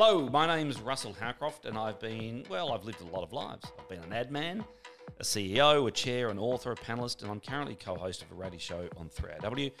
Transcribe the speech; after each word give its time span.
Hello, 0.00 0.28
my 0.28 0.46
name's 0.46 0.80
Russell 0.80 1.12
Howcroft, 1.12 1.64
and 1.64 1.76
I've 1.76 1.98
been, 1.98 2.44
well, 2.48 2.70
I've 2.70 2.84
lived 2.84 3.00
a 3.00 3.06
lot 3.06 3.24
of 3.24 3.32
lives. 3.32 3.64
I've 3.76 3.88
been 3.88 3.98
an 3.98 4.12
ad 4.12 4.30
man, 4.30 4.64
a 5.18 5.24
CEO, 5.24 5.88
a 5.88 5.90
chair, 5.90 6.28
an 6.28 6.38
author, 6.38 6.70
a 6.70 6.76
panelist, 6.76 7.22
and 7.22 7.32
I'm 7.32 7.40
currently 7.40 7.74
co 7.74 7.96
host 7.96 8.22
of 8.22 8.30
a 8.30 8.36
radio 8.36 8.60
show 8.60 8.88
on 8.96 9.08
3AW, 9.08 9.72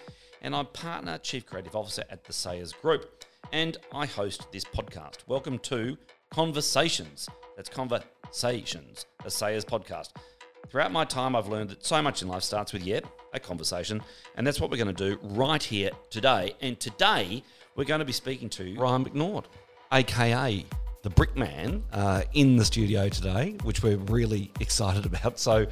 and 0.42 0.56
I'm 0.56 0.66
partner, 0.66 1.18
chief 1.18 1.46
creative 1.46 1.76
officer 1.76 2.02
at 2.10 2.24
the 2.24 2.32
Sayers 2.32 2.72
Group, 2.72 3.24
and 3.52 3.76
I 3.92 4.06
host 4.06 4.50
this 4.50 4.64
podcast. 4.64 5.18
Welcome 5.28 5.60
to 5.60 5.96
Conversations. 6.30 7.28
That's 7.54 7.68
Conversations, 7.68 9.06
a 9.24 9.30
Sayers 9.30 9.64
podcast. 9.64 10.14
Throughout 10.68 10.90
my 10.90 11.04
time, 11.04 11.36
I've 11.36 11.46
learned 11.46 11.70
that 11.70 11.86
so 11.86 12.02
much 12.02 12.22
in 12.22 12.28
life 12.28 12.42
starts 12.42 12.72
with, 12.72 12.82
yet, 12.82 13.04
a 13.34 13.38
conversation, 13.38 14.02
and 14.34 14.44
that's 14.44 14.60
what 14.60 14.68
we're 14.68 14.78
going 14.78 14.92
to 14.96 15.10
do 15.10 15.20
right 15.22 15.62
here 15.62 15.90
today. 16.10 16.56
And 16.60 16.80
today, 16.80 17.44
we're 17.76 17.84
going 17.84 18.00
to 18.00 18.04
be 18.04 18.12
speaking 18.12 18.48
to 18.48 18.74
Ryan 18.74 19.04
McNaught, 19.04 19.44
aka 19.92 20.64
the 21.02 21.10
Brickman, 21.10 21.82
uh, 21.92 22.22
in 22.34 22.56
the 22.56 22.64
studio 22.64 23.08
today, 23.08 23.56
which 23.62 23.82
we're 23.82 23.96
really 23.96 24.50
excited 24.60 25.06
about. 25.06 25.38
So, 25.38 25.66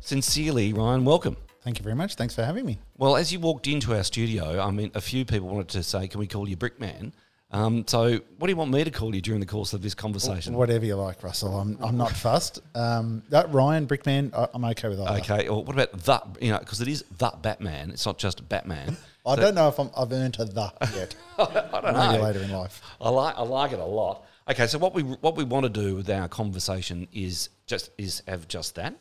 sincerely, 0.00 0.72
Ryan, 0.72 1.04
welcome. 1.04 1.36
Thank 1.62 1.78
you 1.78 1.82
very 1.82 1.96
much. 1.96 2.14
Thanks 2.14 2.34
for 2.34 2.44
having 2.44 2.64
me. 2.64 2.78
Well, 2.96 3.16
as 3.16 3.32
you 3.32 3.40
walked 3.40 3.66
into 3.66 3.94
our 3.94 4.04
studio, 4.04 4.60
I 4.60 4.70
mean, 4.70 4.90
a 4.94 5.00
few 5.00 5.24
people 5.24 5.48
wanted 5.48 5.68
to 5.70 5.82
say, 5.82 6.08
"Can 6.08 6.20
we 6.20 6.26
call 6.26 6.48
you 6.48 6.56
Brickman?" 6.56 7.12
Um, 7.50 7.86
so, 7.86 8.10
what 8.36 8.46
do 8.46 8.50
you 8.50 8.56
want 8.56 8.70
me 8.70 8.84
to 8.84 8.90
call 8.90 9.14
you 9.14 9.22
during 9.22 9.40
the 9.40 9.46
course 9.46 9.72
of 9.72 9.80
this 9.80 9.94
conversation? 9.94 10.54
Whatever 10.54 10.84
you 10.84 10.96
like, 10.96 11.22
Russell. 11.22 11.58
I'm, 11.58 11.78
I'm 11.80 11.96
not 11.96 12.12
fussed. 12.12 12.60
Um, 12.74 13.22
that 13.30 13.50
Ryan 13.52 13.86
Brickman, 13.86 14.34
I, 14.34 14.48
I'm 14.52 14.64
okay 14.66 14.88
with 14.88 14.98
that. 14.98 15.20
Okay, 15.20 15.48
or 15.48 15.64
what 15.64 15.74
about 15.74 15.92
that? 16.04 16.42
You 16.42 16.52
know, 16.52 16.58
because 16.58 16.82
it 16.82 16.88
is 16.88 17.04
that 17.18 17.40
Batman. 17.40 17.90
It's 17.90 18.04
not 18.04 18.18
just 18.18 18.46
Batman. 18.48 18.98
I 19.26 19.36
don't 19.36 19.54
know 19.54 19.68
if 19.68 19.78
I'm, 19.78 19.90
I've 19.96 20.12
earned 20.12 20.36
a 20.38 20.44
that 20.44 20.74
yet. 20.94 21.14
I 21.38 21.80
don't 21.80 21.94
Maybe 21.94 22.18
know. 22.18 22.22
later 22.22 22.40
in 22.40 22.50
life. 22.50 22.82
I 23.00 23.08
like 23.10 23.36
I 23.36 23.42
like 23.42 23.72
it 23.72 23.78
a 23.78 23.84
lot. 23.84 24.24
Okay, 24.50 24.66
so 24.66 24.78
what 24.78 24.94
we 24.94 25.02
what 25.02 25.36
we 25.36 25.44
want 25.44 25.64
to 25.64 25.70
do 25.70 25.94
with 25.94 26.08
our 26.10 26.28
conversation 26.28 27.08
is 27.12 27.48
just 27.66 27.90
is 27.98 28.22
have 28.26 28.48
just 28.48 28.74
that. 28.76 28.94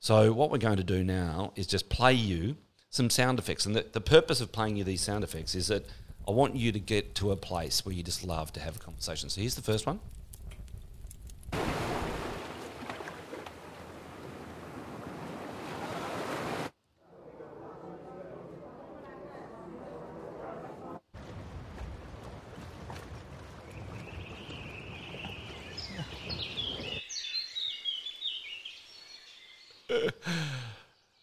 So 0.00 0.32
what 0.32 0.50
we're 0.50 0.58
going 0.58 0.76
to 0.76 0.84
do 0.84 1.02
now 1.02 1.52
is 1.56 1.66
just 1.66 1.88
play 1.88 2.12
you 2.12 2.56
some 2.90 3.10
sound 3.10 3.40
effects, 3.40 3.66
and 3.66 3.74
the, 3.74 3.84
the 3.92 4.00
purpose 4.00 4.40
of 4.40 4.52
playing 4.52 4.76
you 4.76 4.84
these 4.84 5.00
sound 5.00 5.24
effects 5.24 5.54
is 5.56 5.66
that 5.68 5.84
I 6.26 6.30
want 6.30 6.56
you 6.56 6.72
to 6.72 6.78
get 6.78 7.14
to 7.16 7.32
a 7.32 7.36
place 7.36 7.84
where 7.84 7.94
you 7.94 8.02
just 8.02 8.24
love 8.24 8.52
to 8.54 8.60
have 8.60 8.76
a 8.76 8.78
conversation. 8.78 9.28
So 9.28 9.40
here's 9.42 9.56
the 9.56 9.62
first 9.62 9.86
one. 9.86 10.00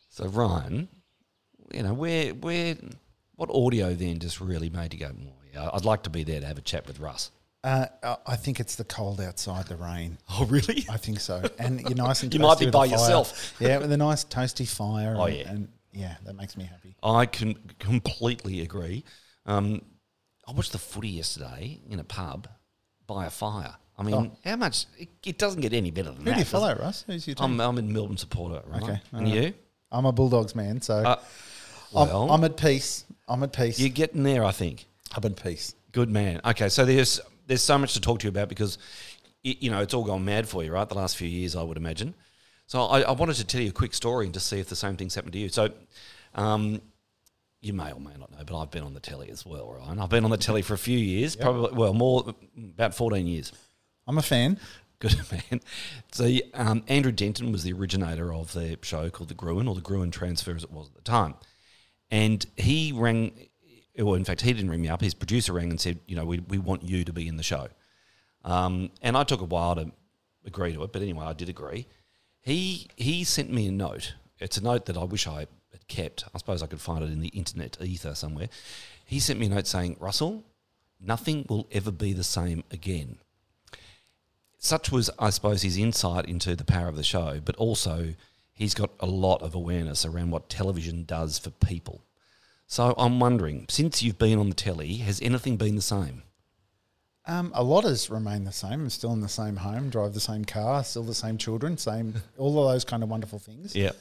So 0.10 0.28
Ryan, 0.28 0.90
you 1.74 1.84
know, 1.84 1.94
where 1.94 2.34
where 2.34 2.76
what 3.36 3.41
audio 3.52 3.94
then 3.94 4.20
just 4.20 4.40
really 4.42 4.70
made 4.70 4.94
you 4.94 5.00
go, 5.00 5.12
oh, 5.14 5.34
yeah, 5.54 5.70
I'd 5.74 5.86
like 5.86 6.04
to 6.04 6.10
be 6.10 6.24
there 6.24 6.40
to 6.40 6.46
have 6.48 6.58
a 6.58 6.62
chat 6.62 6.88
with 6.88 7.00
Russ. 7.00 7.32
Uh, 7.64 7.86
I- 8.04 8.18
I 8.26 8.36
think 8.36 8.60
it's 8.60 8.76
the 8.76 8.84
cold 8.84 9.22
outside, 9.22 9.68
the 9.68 9.76
rain. 9.76 10.18
Oh, 10.30 10.46
really? 10.46 10.86
I 10.90 10.98
think 10.98 11.20
so. 11.20 11.44
And 11.60 11.82
you're 11.82 11.96
nice 11.96 12.24
and 12.24 12.34
You 12.34 12.40
might 12.40 12.60
be 12.60 12.70
by 12.70 12.86
yourself. 12.86 13.54
Yeah, 13.60 13.78
with 13.78 13.92
a 13.92 13.98
nice 13.98 14.24
toasty 14.26 14.68
fire. 14.68 15.16
Oh, 15.18 15.26
and, 15.26 15.36
yeah. 15.38 15.50
And 15.50 15.68
yeah, 15.94 16.16
that 16.26 16.36
makes 16.36 16.58
me 16.58 16.64
happy. 16.64 16.96
I 17.04 17.26
can 17.28 17.56
completely 17.80 18.62
agree. 18.62 19.04
Um, 19.46 19.82
I 20.48 20.54
watched 20.54 20.72
the 20.72 20.78
footy 20.80 21.10
yesterday 21.10 21.82
in 21.90 22.00
a 22.00 22.04
pub 22.04 22.48
by 23.08 23.26
a 23.26 23.30
fire. 23.30 23.76
I 23.98 24.04
mean, 24.04 24.32
how 24.44 24.56
much? 24.56 24.86
It, 24.98 25.10
it 25.24 25.38
doesn't 25.38 25.62
get 25.62 25.74
any 25.74 25.92
better 25.92 26.10
than 26.12 26.22
Oh. 26.22 26.24
Who 26.24 26.26
that. 26.26 26.34
do 26.34 26.40
you 26.40 26.46
follow. 26.46 26.76
Russ? 26.76 27.04
Who's 27.06 27.28
your 27.28 27.36
team? 27.36 27.46
I'm, 27.46 27.60
I'm 27.62 27.78
in 27.78 27.94
Melbourne 27.94 28.18
supporter, 28.18 28.62
right? 28.68 28.82
Okay, 28.82 29.02
And 29.12 29.28
alright. 29.28 29.44
you? 29.50 29.54
I'm 29.92 30.06
a 30.06 30.12
Bulldogs 30.12 30.56
man, 30.56 30.82
so 30.82 30.96
Uh, 30.96 31.20
I'm, 31.96 32.08
well, 32.08 32.32
I'm 32.32 32.44
at 32.46 32.58
peace. 32.58 33.06
I'm 33.32 33.44
at 33.44 33.54
peace. 33.54 33.80
you're 33.80 33.90
getting 33.90 34.24
there, 34.24 34.44
I 34.44 34.52
think. 34.52 34.86
I'm 35.16 35.24
at 35.26 35.42
peace. 35.42 35.74
Good 35.92 36.10
man. 36.10 36.42
Okay, 36.46 36.70
so 36.70 36.86
there's 36.86 37.20
there's 37.48 37.64
so 37.64 37.78
much 37.78 37.94
to 37.94 38.02
talk 38.02 38.20
to 38.20 38.26
you 38.26 38.30
about 38.30 38.50
because 38.50 38.78
y- 39.44 39.56
you 39.60 39.72
know 39.72 39.82
it's 39.82 39.94
all 39.94 40.04
gone 40.04 40.24
mad 40.26 40.48
for 40.48 40.64
you, 40.64 40.72
right? 40.72 40.88
The 40.88 40.96
last 40.96 41.18
few 41.18 41.28
years, 41.28 41.56
I 41.56 41.64
would 41.64 41.78
imagine. 41.78 42.14
So 42.68 42.84
I, 42.84 43.02
I 43.02 43.12
wanted 43.12 43.36
to 43.36 43.46
tell 43.46 43.62
you 43.62 43.70
a 43.70 43.74
quick 43.74 43.94
story 43.94 44.26
and 44.26 44.34
just 44.34 44.48
see 44.48 44.60
if 44.60 44.70
the 44.70 44.76
same 44.76 44.96
thing's 44.96 45.16
happened 45.16 45.34
to 45.34 45.40
you. 45.40 45.50
So, 45.50 45.72
um, 46.36 46.82
you 47.62 47.74
may 47.74 47.92
or 47.92 48.00
may 48.00 48.14
not 48.18 48.32
know, 48.32 48.44
but 48.46 48.58
I've 48.60 48.72
been 48.72 48.84
on 48.84 48.94
the 48.94 49.00
telly 49.02 49.30
as 49.30 49.46
well, 49.46 49.72
Ryan. 49.74 50.00
I've 50.00 50.10
been 50.10 50.24
on 50.24 50.32
the 50.32 50.38
telly 50.38 50.62
for 50.62 50.74
a 50.74 50.78
few 50.78 50.98
years, 50.98 51.36
probably 51.36 51.78
well 51.78 51.94
more 51.94 52.34
about 52.58 52.96
fourteen 52.96 53.28
years. 53.28 53.52
I'm 54.08 54.18
a 54.18 54.22
fan. 54.22 54.60
Good 55.00 55.20
man. 55.32 55.62
So 56.12 56.30
um, 56.54 56.84
Andrew 56.88 57.12
Denton 57.12 57.52
was 57.52 57.64
the 57.64 57.74
originator 57.74 58.34
of 58.34 58.54
the 58.54 58.78
show 58.84 59.10
called 59.10 59.30
The 59.30 59.36
Gruen, 59.36 59.68
or 59.68 59.76
The 59.76 59.82
Gruen 59.82 60.12
Transfer 60.12 60.56
as 60.56 60.64
it 60.64 60.72
was 60.72 60.88
at 60.88 60.96
the 60.96 61.02
time. 61.02 61.36
And 62.12 62.46
he 62.58 62.92
rang, 62.92 63.32
well, 63.98 64.16
in 64.16 64.26
fact, 64.26 64.42
he 64.42 64.54
didn't 64.54 64.70
ring 64.70 64.82
me 64.82 64.90
up. 64.90 65.02
His 65.02 65.14
producer 65.14 65.54
rang 65.54 65.70
and 65.70 65.80
said, 65.80 66.00
you 66.06 66.16
know, 66.16 66.26
we, 66.26 66.40
we 66.40 66.58
want 66.58 66.84
you 66.84 67.04
to 67.06 67.14
be 67.14 67.28
in 67.28 67.38
the 67.38 67.44
show. 67.44 67.68
Um, 68.44 68.92
and 69.02 69.16
I 69.16 69.24
took 69.24 69.42
a 69.42 69.46
while 69.46 69.76
to 69.76 69.92
agree 70.46 70.74
to 70.74 70.84
it, 70.84 70.92
but 70.92 71.02
anyway, 71.02 71.26
I 71.26 71.34
did 71.34 71.50
agree. 71.50 71.88
He 72.42 72.88
he 72.96 73.24
sent 73.24 73.52
me 73.52 73.68
a 73.68 73.72
note. 73.72 74.16
It's 74.40 74.58
a 74.58 74.64
note 74.64 74.88
that 74.88 74.98
I 74.98 75.04
wish 75.04 75.28
I 75.28 75.42
had 75.72 75.88
kept. 75.88 76.26
I 76.34 76.40
suppose 76.40 76.64
I 76.64 76.68
could 76.68 76.82
find 76.82 77.04
it 77.04 77.12
in 77.12 77.22
the 77.22 77.28
internet 77.30 77.78
ether 77.80 78.16
somewhere. 78.16 78.50
He 79.06 79.20
sent 79.20 79.40
me 79.40 79.46
a 79.46 79.50
note 79.50 79.68
saying, 79.68 79.98
Russell, 80.00 80.44
nothing 81.00 81.46
will 81.48 81.68
ever 81.72 81.92
be 81.92 82.14
the 82.14 82.24
same 82.24 82.64
again 82.72 83.20
such 84.64 84.92
was, 84.92 85.10
I 85.18 85.32
suppose, 85.32 85.64
his 85.64 85.76
insight 85.76 86.26
into 86.26 86.56
the 86.56 86.64
power 86.64 86.88
of 86.88 86.96
the 86.96 87.04
show, 87.04 87.42
but 87.44 87.56
also 87.56 88.14
he's 88.62 88.76
got 88.76 88.92
a 89.00 89.08
lot 89.08 89.42
of 89.42 89.56
awareness 89.56 90.06
around 90.06 90.30
what 90.30 90.48
television 90.48 91.04
does 91.04 91.40
for 91.40 91.50
people. 91.50 92.06
So 92.68 92.94
I'm 92.96 93.20
wondering, 93.20 93.66
since 93.70 94.04
you've 94.04 94.20
been 94.20 94.38
on 94.38 94.50
the 94.50 94.56
telly, 94.56 94.98
has 94.98 95.20
anything 95.20 95.58
been 95.58 95.76
the 95.76 95.82
same? 95.82 96.22
Um, 97.26 97.52
a 97.56 97.64
lot 97.64 97.86
has 97.86 98.10
remained 98.12 98.46
the 98.46 98.52
same. 98.52 98.74
I'm 98.74 98.90
still 98.92 99.14
in 99.14 99.22
the 99.22 99.28
same 99.28 99.56
home, 99.56 99.90
drive 99.90 100.14
the 100.14 100.20
same 100.20 100.46
car, 100.46 100.84
still 100.84 101.02
the 101.02 101.16
same 101.16 101.40
children, 101.40 101.76
same 101.78 102.14
all 102.38 102.68
of 102.68 102.72
those 102.72 102.86
kind 102.86 103.02
of 103.02 103.10
wonderful 103.10 103.40
things. 103.40 103.76
Yeah. 103.76 103.94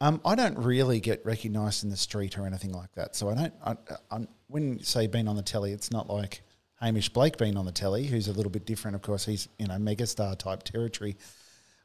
Um, 0.00 0.22
I 0.24 0.34
don't 0.34 0.56
really 0.56 1.00
get 1.00 1.24
recognised 1.26 1.84
in 1.84 1.90
the 1.90 1.96
street 1.96 2.38
or 2.38 2.46
anything 2.46 2.72
like 2.72 2.92
that. 2.94 3.14
So 3.14 3.28
I 3.28 3.34
don't. 3.34 3.54
I, 3.62 3.76
I, 4.10 4.26
when 4.46 4.78
you 4.78 4.84
say 4.84 5.06
been 5.06 5.28
on 5.28 5.36
the 5.36 5.42
telly, 5.42 5.72
it's 5.72 5.90
not 5.90 6.08
like 6.08 6.40
Hamish 6.80 7.10
Blake 7.10 7.36
being 7.36 7.58
on 7.58 7.66
the 7.66 7.72
telly, 7.72 8.06
who's 8.06 8.28
a 8.28 8.32
little 8.32 8.50
bit 8.50 8.64
different. 8.64 8.94
Of 8.94 9.02
course, 9.02 9.26
he's 9.26 9.48
you 9.58 9.66
know 9.66 9.74
megastar 9.74 10.38
type 10.38 10.62
territory. 10.62 11.16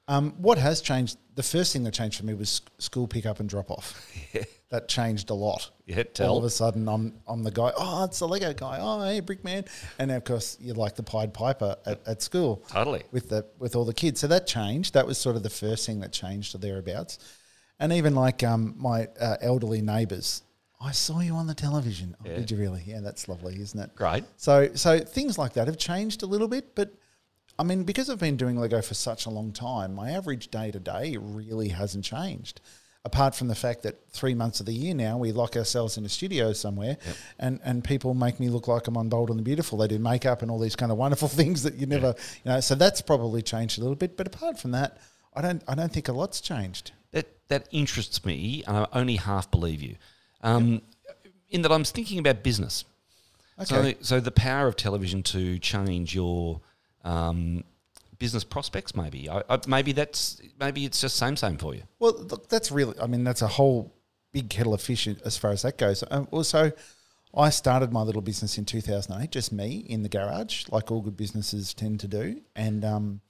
Um, 0.08 0.32
what 0.38 0.58
has 0.58 0.82
changed? 0.82 1.18
The 1.36 1.44
first 1.44 1.72
thing 1.74 1.84
that 1.86 1.94
changed 1.94 2.18
for 2.20 2.26
me 2.26 2.34
was 2.34 2.62
school 2.78 3.08
pick 3.08 3.26
up 3.26 3.40
and 3.40 3.48
drop 3.50 3.72
off. 3.72 4.06
That 4.70 4.88
changed 4.88 5.30
a 5.30 5.36
lot. 5.36 5.70
Yeah, 5.86 6.02
tell. 6.02 6.32
All 6.32 6.38
of 6.40 6.44
a 6.46 6.50
sudden, 6.50 6.90
I'm 6.90 7.14
I'm 7.28 7.44
the 7.44 7.52
guy. 7.52 7.72
Oh, 7.78 8.06
it's 8.06 8.18
the 8.18 8.28
Lego 8.28 8.54
guy. 8.54 8.80
Oh, 8.82 9.04
hey, 9.06 9.22
Brickman. 9.22 9.68
And 10.00 10.10
of 10.10 10.24
course, 10.24 10.58
you're 10.60 10.74
like 10.74 10.96
the 10.96 11.04
Pied 11.04 11.32
Piper 11.32 11.76
at, 11.86 12.02
at 12.08 12.24
school 12.24 12.64
Totally. 12.70 13.04
with 13.12 13.30
the 13.30 13.46
with 13.60 13.76
all 13.76 13.86
the 13.86 13.94
kids. 13.94 14.20
So 14.20 14.26
that 14.30 14.48
changed. 14.48 14.96
That 14.96 15.06
was 15.06 15.20
sort 15.20 15.36
of 15.36 15.44
the 15.44 15.52
first 15.52 15.86
thing 15.86 16.00
that 16.00 16.12
changed 16.12 16.56
or 16.56 16.58
thereabouts. 16.58 17.20
And 17.80 17.94
even 17.94 18.16
like 18.16 18.42
um, 18.42 18.74
my 18.80 19.10
uh, 19.22 19.38
elderly 19.42 19.84
neighbours, 19.84 20.42
I 20.82 20.92
saw 20.92 21.20
you 21.20 21.36
on 21.36 21.46
the 21.46 21.54
television. 21.54 22.16
Oh, 22.20 22.28
Yeah. 22.28 22.38
Did 22.38 22.50
you 22.50 22.58
really? 22.58 22.82
Yeah, 22.84 23.02
that's 23.02 23.28
lovely, 23.28 23.62
isn't 23.62 23.80
it? 23.80 23.94
Great. 23.94 24.24
So 24.38 24.70
so 24.74 24.98
things 24.98 25.38
like 25.38 25.54
that 25.54 25.68
have 25.68 25.78
changed 25.78 26.24
a 26.24 26.26
little 26.26 26.48
bit, 26.48 26.74
but 26.74 26.92
I 27.58 27.64
mean, 27.64 27.84
because 27.84 28.10
I've 28.10 28.20
been 28.20 28.38
doing 28.38 28.58
Lego 28.58 28.82
for 28.82 28.94
such 28.94 29.26
a 29.26 29.30
long 29.30 29.52
time, 29.52 29.94
my 29.94 30.12
average 30.12 30.50
day 30.50 30.72
to 30.72 30.80
day 30.80 31.18
really 31.20 31.70
hasn't 31.70 32.04
changed. 32.04 32.62
Apart 33.06 33.36
from 33.36 33.50
the 33.50 33.56
fact 33.56 33.84
that 33.84 34.00
three 34.12 34.34
months 34.34 34.62
of 34.62 34.66
the 34.66 34.72
year 34.74 34.94
now 34.94 35.18
we 35.18 35.34
lock 35.34 35.58
ourselves 35.58 35.98
in 35.98 36.06
a 36.06 36.10
studio 36.10 36.54
somewhere, 36.54 36.98
and, 37.38 37.60
and 37.64 37.84
people 37.84 38.14
make 38.14 38.40
me 38.40 38.50
look 38.50 38.70
like 38.70 38.88
I'm 38.88 38.96
on 38.96 39.10
Bold 39.10 39.30
and 39.30 39.38
the 39.38 39.44
Beautiful. 39.44 39.78
They 39.78 39.88
do 39.88 40.00
makeup 40.00 40.42
and 40.42 40.50
all 40.50 40.58
these 40.58 40.78
kind 40.78 40.92
of 40.92 40.98
wonderful 40.98 41.28
things 41.42 41.64
that 41.64 41.76
you 41.76 41.86
never, 41.86 42.16
you 42.46 42.52
know. 42.52 42.60
So 42.62 42.76
that's 42.76 43.02
probably 43.02 43.42
changed 43.42 43.78
a 43.78 43.82
little 43.82 43.98
bit. 43.98 44.16
But 44.16 44.28
apart 44.28 44.58
from 44.58 44.72
that, 44.72 45.00
I 45.36 45.42
don't 45.42 45.62
I 45.68 45.76
don't 45.76 45.92
think 45.92 46.08
a 46.08 46.14
lot's 46.14 46.40
changed. 46.40 46.94
That 47.12 47.28
that 47.50 47.68
interests 47.72 48.24
me, 48.24 48.64
and 48.66 48.78
I 48.78 48.88
only 48.94 49.18
half 49.18 49.52
believe 49.52 49.82
you. 49.82 49.98
Um, 50.42 50.82
In 51.50 51.62
that 51.64 51.72
I'm 51.72 51.84
thinking 51.84 52.20
about 52.20 52.42
business. 52.42 52.86
Okay. 53.60 53.94
So, 53.94 53.98
so 54.02 54.20
the 54.20 54.32
power 54.32 54.68
of 54.68 54.76
television 54.78 55.24
to 55.24 55.60
change 55.60 56.16
your 56.16 56.62
um, 57.04 57.64
business 58.18 58.44
prospects, 58.44 58.96
maybe. 58.96 59.30
I, 59.30 59.44
I, 59.50 59.60
maybe 59.68 59.92
that's 59.92 60.42
maybe 60.60 60.86
it's 60.86 61.02
just 61.02 61.18
same 61.18 61.36
same 61.36 61.58
for 61.58 61.76
you. 61.76 61.84
Well, 62.00 62.14
look, 62.14 62.50
that's 62.50 62.72
really, 62.72 62.98
I 63.00 63.08
mean, 63.08 63.24
that's 63.24 63.42
a 63.42 63.48
whole 63.48 63.94
big 64.32 64.50
kettle 64.50 64.74
of 64.74 64.82
fish 64.82 65.08
as 65.08 65.38
far 65.38 65.52
as 65.52 65.62
that 65.64 65.78
goes. 65.78 66.04
Um, 66.10 66.28
also, 66.32 66.72
I 67.36 67.50
started 67.50 67.92
my 67.92 68.02
little 68.02 68.22
business 68.22 68.58
in 68.58 68.66
2008, 68.66 69.32
just 69.32 69.52
me 69.52 69.86
in 69.90 70.04
the 70.04 70.10
garage, 70.10 70.66
like 70.70 70.92
all 70.92 71.02
good 71.02 71.18
businesses 71.18 71.74
tend 71.74 72.00
to 72.02 72.08
do, 72.08 72.42
and 72.56 72.86
um, 72.86 73.22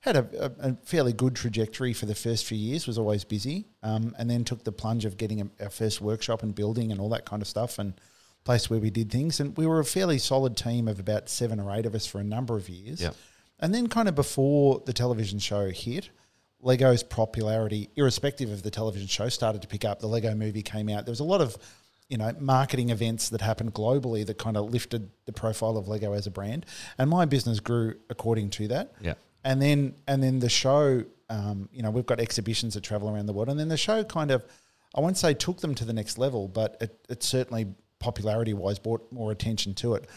had 0.00 0.16
a, 0.16 0.52
a, 0.60 0.76
fairly 0.84 1.12
good 1.12 1.34
trajectory 1.34 1.92
for 1.92 2.06
the 2.06 2.14
first 2.14 2.46
few 2.46 2.58
years. 2.58 2.86
Was 2.86 2.98
always 2.98 3.24
busy, 3.24 3.66
um, 3.82 4.14
and 4.18 4.30
then 4.30 4.44
took 4.44 4.64
the 4.64 4.72
plunge 4.72 5.04
of 5.04 5.16
getting 5.16 5.40
a, 5.40 5.64
our 5.64 5.70
first 5.70 6.00
workshop 6.00 6.42
and 6.42 6.54
building 6.54 6.92
and 6.92 7.00
all 7.00 7.08
that 7.10 7.24
kind 7.26 7.42
of 7.42 7.48
stuff, 7.48 7.78
and 7.78 7.94
place 8.44 8.70
where 8.70 8.80
we 8.80 8.90
did 8.90 9.10
things, 9.10 9.40
and 9.40 9.56
we 9.56 9.66
were 9.66 9.80
a 9.80 9.84
fairly 9.84 10.18
solid 10.18 10.56
team 10.56 10.88
of 10.88 10.98
about 10.98 11.28
seven 11.28 11.60
or 11.60 11.74
eight 11.74 11.86
of 11.86 11.94
us 11.94 12.06
for 12.06 12.18
a 12.18 12.24
number 12.24 12.56
of 12.56 12.68
years. 12.68 13.00
Yep. 13.00 13.14
And 13.58 13.74
then, 13.74 13.88
kind 13.88 14.08
of 14.08 14.14
before 14.14 14.82
the 14.86 14.92
television 14.92 15.38
show 15.38 15.70
hit, 15.70 16.10
Lego's 16.60 17.02
popularity, 17.02 17.90
irrespective 17.96 18.50
of 18.50 18.62
the 18.62 18.70
television 18.70 19.08
show, 19.08 19.28
started 19.28 19.62
to 19.62 19.68
pick 19.68 19.84
up. 19.84 20.00
The 20.00 20.06
Lego 20.06 20.34
movie 20.34 20.62
came 20.62 20.88
out. 20.88 21.04
There 21.04 21.12
was 21.12 21.20
a 21.20 21.24
lot 21.24 21.40
of, 21.40 21.56
you 22.08 22.16
know, 22.16 22.32
marketing 22.40 22.90
events 22.90 23.28
that 23.30 23.40
happened 23.40 23.74
globally 23.74 24.26
that 24.26 24.38
kind 24.38 24.56
of 24.56 24.70
lifted 24.70 25.10
the 25.26 25.32
profile 25.32 25.76
of 25.76 25.88
Lego 25.88 26.12
as 26.12 26.26
a 26.26 26.30
brand, 26.30 26.66
and 26.98 27.10
my 27.10 27.24
business 27.24 27.60
grew 27.60 27.96
according 28.08 28.50
to 28.50 28.68
that. 28.68 28.92
Yeah. 29.00 29.14
And 29.44 29.60
then, 29.60 29.94
and 30.06 30.22
then 30.22 30.38
the 30.38 30.50
show, 30.50 31.04
um, 31.30 31.68
you 31.72 31.82
know, 31.82 31.90
we've 31.90 32.06
got 32.06 32.20
exhibitions 32.20 32.74
that 32.74 32.82
travel 32.82 33.08
around 33.08 33.26
the 33.26 33.32
world, 33.32 33.48
and 33.48 33.60
then 33.60 33.68
the 33.68 33.76
show 33.76 34.04
kind 34.04 34.30
of, 34.30 34.44
I 34.94 35.00
won't 35.00 35.16
say 35.16 35.34
took 35.34 35.60
them 35.60 35.74
to 35.76 35.84
the 35.84 35.92
next 35.92 36.18
level, 36.18 36.48
but 36.48 36.76
it, 36.80 37.06
it 37.08 37.22
certainly 37.22 37.68
popularity 38.00 38.52
wise 38.54 38.78
brought 38.78 39.10
more 39.12 39.30
attention 39.30 39.74
to 39.74 39.94
it. 39.94 40.08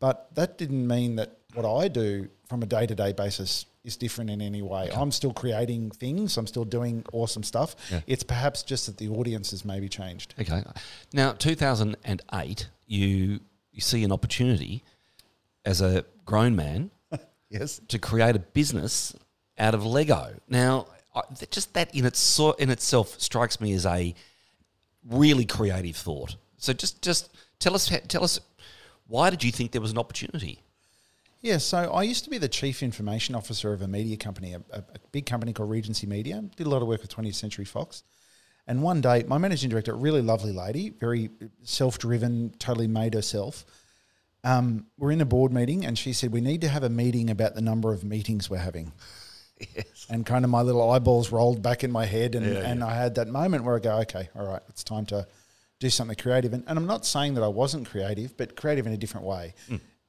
But 0.00 0.34
that 0.34 0.56
didn't 0.58 0.86
mean 0.86 1.16
that 1.16 1.36
what 1.52 1.66
I 1.66 1.88
do 1.88 2.28
from 2.48 2.62
a 2.62 2.66
day 2.66 2.86
to 2.86 2.94
day 2.94 3.12
basis 3.12 3.66
is 3.84 3.96
different 3.96 4.30
in 4.30 4.40
any 4.40 4.62
way. 4.62 4.90
I'm 4.94 5.10
still 5.10 5.32
creating 5.32 5.90
things. 5.90 6.38
I'm 6.38 6.46
still 6.46 6.64
doing 6.64 7.04
awesome 7.12 7.42
stuff. 7.42 7.76
Yeah. 7.90 8.00
It's 8.06 8.22
perhaps 8.22 8.62
just 8.62 8.86
that 8.86 8.96
the 8.96 9.08
audience 9.08 9.50
has 9.50 9.64
maybe 9.64 9.88
changed. 9.88 10.34
Okay. 10.40 10.62
Now, 11.12 11.32
2008, 11.32 12.68
you 12.86 13.40
you 13.72 13.80
see 13.80 14.04
an 14.04 14.12
opportunity 14.12 14.82
as 15.64 15.80
a 15.80 16.04
grown 16.24 16.54
man 16.56 16.90
Yes. 17.50 17.80
to 17.88 17.98
create 17.98 18.36
a 18.36 18.38
business 18.38 19.14
out 19.58 19.74
of 19.74 19.84
Lego. 19.84 20.34
Now, 20.48 20.86
I, 21.14 21.22
just 21.50 21.74
that 21.74 21.94
in 21.94 22.04
its 22.06 22.40
in 22.58 22.70
itself 22.70 23.20
strikes 23.20 23.60
me 23.60 23.72
as 23.74 23.84
a 23.86 24.14
really 25.08 25.44
creative 25.44 25.96
thought. 25.96 26.36
So 26.64 26.72
just 26.72 27.02
just 27.02 27.30
tell 27.58 27.74
us 27.74 27.92
tell 28.08 28.24
us 28.24 28.40
why 29.06 29.28
did 29.30 29.44
you 29.44 29.52
think 29.52 29.72
there 29.72 29.82
was 29.82 29.90
an 29.90 29.98
opportunity? 29.98 30.60
Yeah, 31.42 31.58
so 31.58 31.92
I 31.92 32.04
used 32.04 32.24
to 32.24 32.30
be 32.30 32.38
the 32.38 32.48
chief 32.48 32.82
information 32.82 33.34
officer 33.34 33.74
of 33.74 33.82
a 33.82 33.86
media 33.86 34.16
company, 34.16 34.54
a, 34.54 34.62
a, 34.72 34.82
big 35.12 35.26
company 35.26 35.52
called 35.52 35.68
Regency 35.68 36.06
Media. 36.06 36.42
Did 36.56 36.66
a 36.66 36.70
lot 36.70 36.80
of 36.80 36.88
work 36.88 37.02
with 37.02 37.14
20th 37.14 37.34
Century 37.34 37.66
Fox. 37.66 38.02
And 38.66 38.82
one 38.82 39.02
day, 39.02 39.24
my 39.28 39.36
managing 39.36 39.68
director, 39.68 39.92
a 39.92 39.94
really 39.94 40.22
lovely 40.22 40.52
lady, 40.52 40.88
very 40.88 41.28
self 41.64 41.98
driven, 41.98 42.54
totally 42.58 42.86
made 42.86 43.12
herself. 43.12 43.66
Um, 44.42 44.86
we're 44.96 45.10
in 45.10 45.20
a 45.20 45.26
board 45.26 45.52
meeting, 45.52 45.84
and 45.84 45.98
she 45.98 46.14
said, 46.14 46.32
We 46.32 46.40
need 46.40 46.62
to 46.62 46.68
have 46.68 46.82
a 46.82 46.88
meeting 46.88 47.28
about 47.28 47.54
the 47.54 47.60
number 47.60 47.92
of 47.92 48.04
meetings 48.04 48.48
we're 48.48 48.56
having. 48.56 48.92
Yes. 49.76 50.06
And 50.10 50.26
kind 50.26 50.44
of 50.44 50.50
my 50.50 50.62
little 50.62 50.90
eyeballs 50.90 51.30
rolled 51.30 51.62
back 51.62 51.84
in 51.84 51.92
my 51.92 52.04
head, 52.06 52.34
and, 52.34 52.44
Yeah, 52.44 52.68
and 52.68 52.82
I 52.82 52.96
had 52.96 53.14
that 53.14 53.28
moment 53.28 53.62
where 53.62 53.76
I 53.76 53.78
go, 53.78 53.98
Okay, 54.00 54.28
all 54.34 54.46
right, 54.46 54.60
it's 54.68 54.82
time 54.82 55.06
to 55.06 55.28
do 55.80 55.90
something 55.90 56.16
creative. 56.16 56.52
And, 56.52 56.64
and 56.66 56.78
I'm 56.78 56.86
not 56.86 57.04
saying 57.04 57.34
that 57.34 57.42
I 57.42 57.48
wasn't 57.48 57.88
creative, 57.88 58.36
but 58.36 58.56
creative 58.56 58.86
in 58.86 58.92
a 58.92 58.96
different 58.96 59.26
way. 59.26 59.54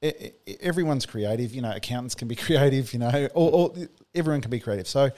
E- 0.02 0.30
everyone's 0.60 1.06
creative. 1.06 1.54
You 1.54 1.62
know, 1.62 1.72
accountants 1.72 2.14
can 2.14 2.28
be 2.28 2.36
creative. 2.46 2.92
You 2.92 3.00
know, 3.00 3.28
or, 3.34 3.52
or 3.52 3.74
everyone 4.14 4.40
can 4.40 4.50
be 4.50 4.60
creative. 4.60 4.88
So 4.88 5.10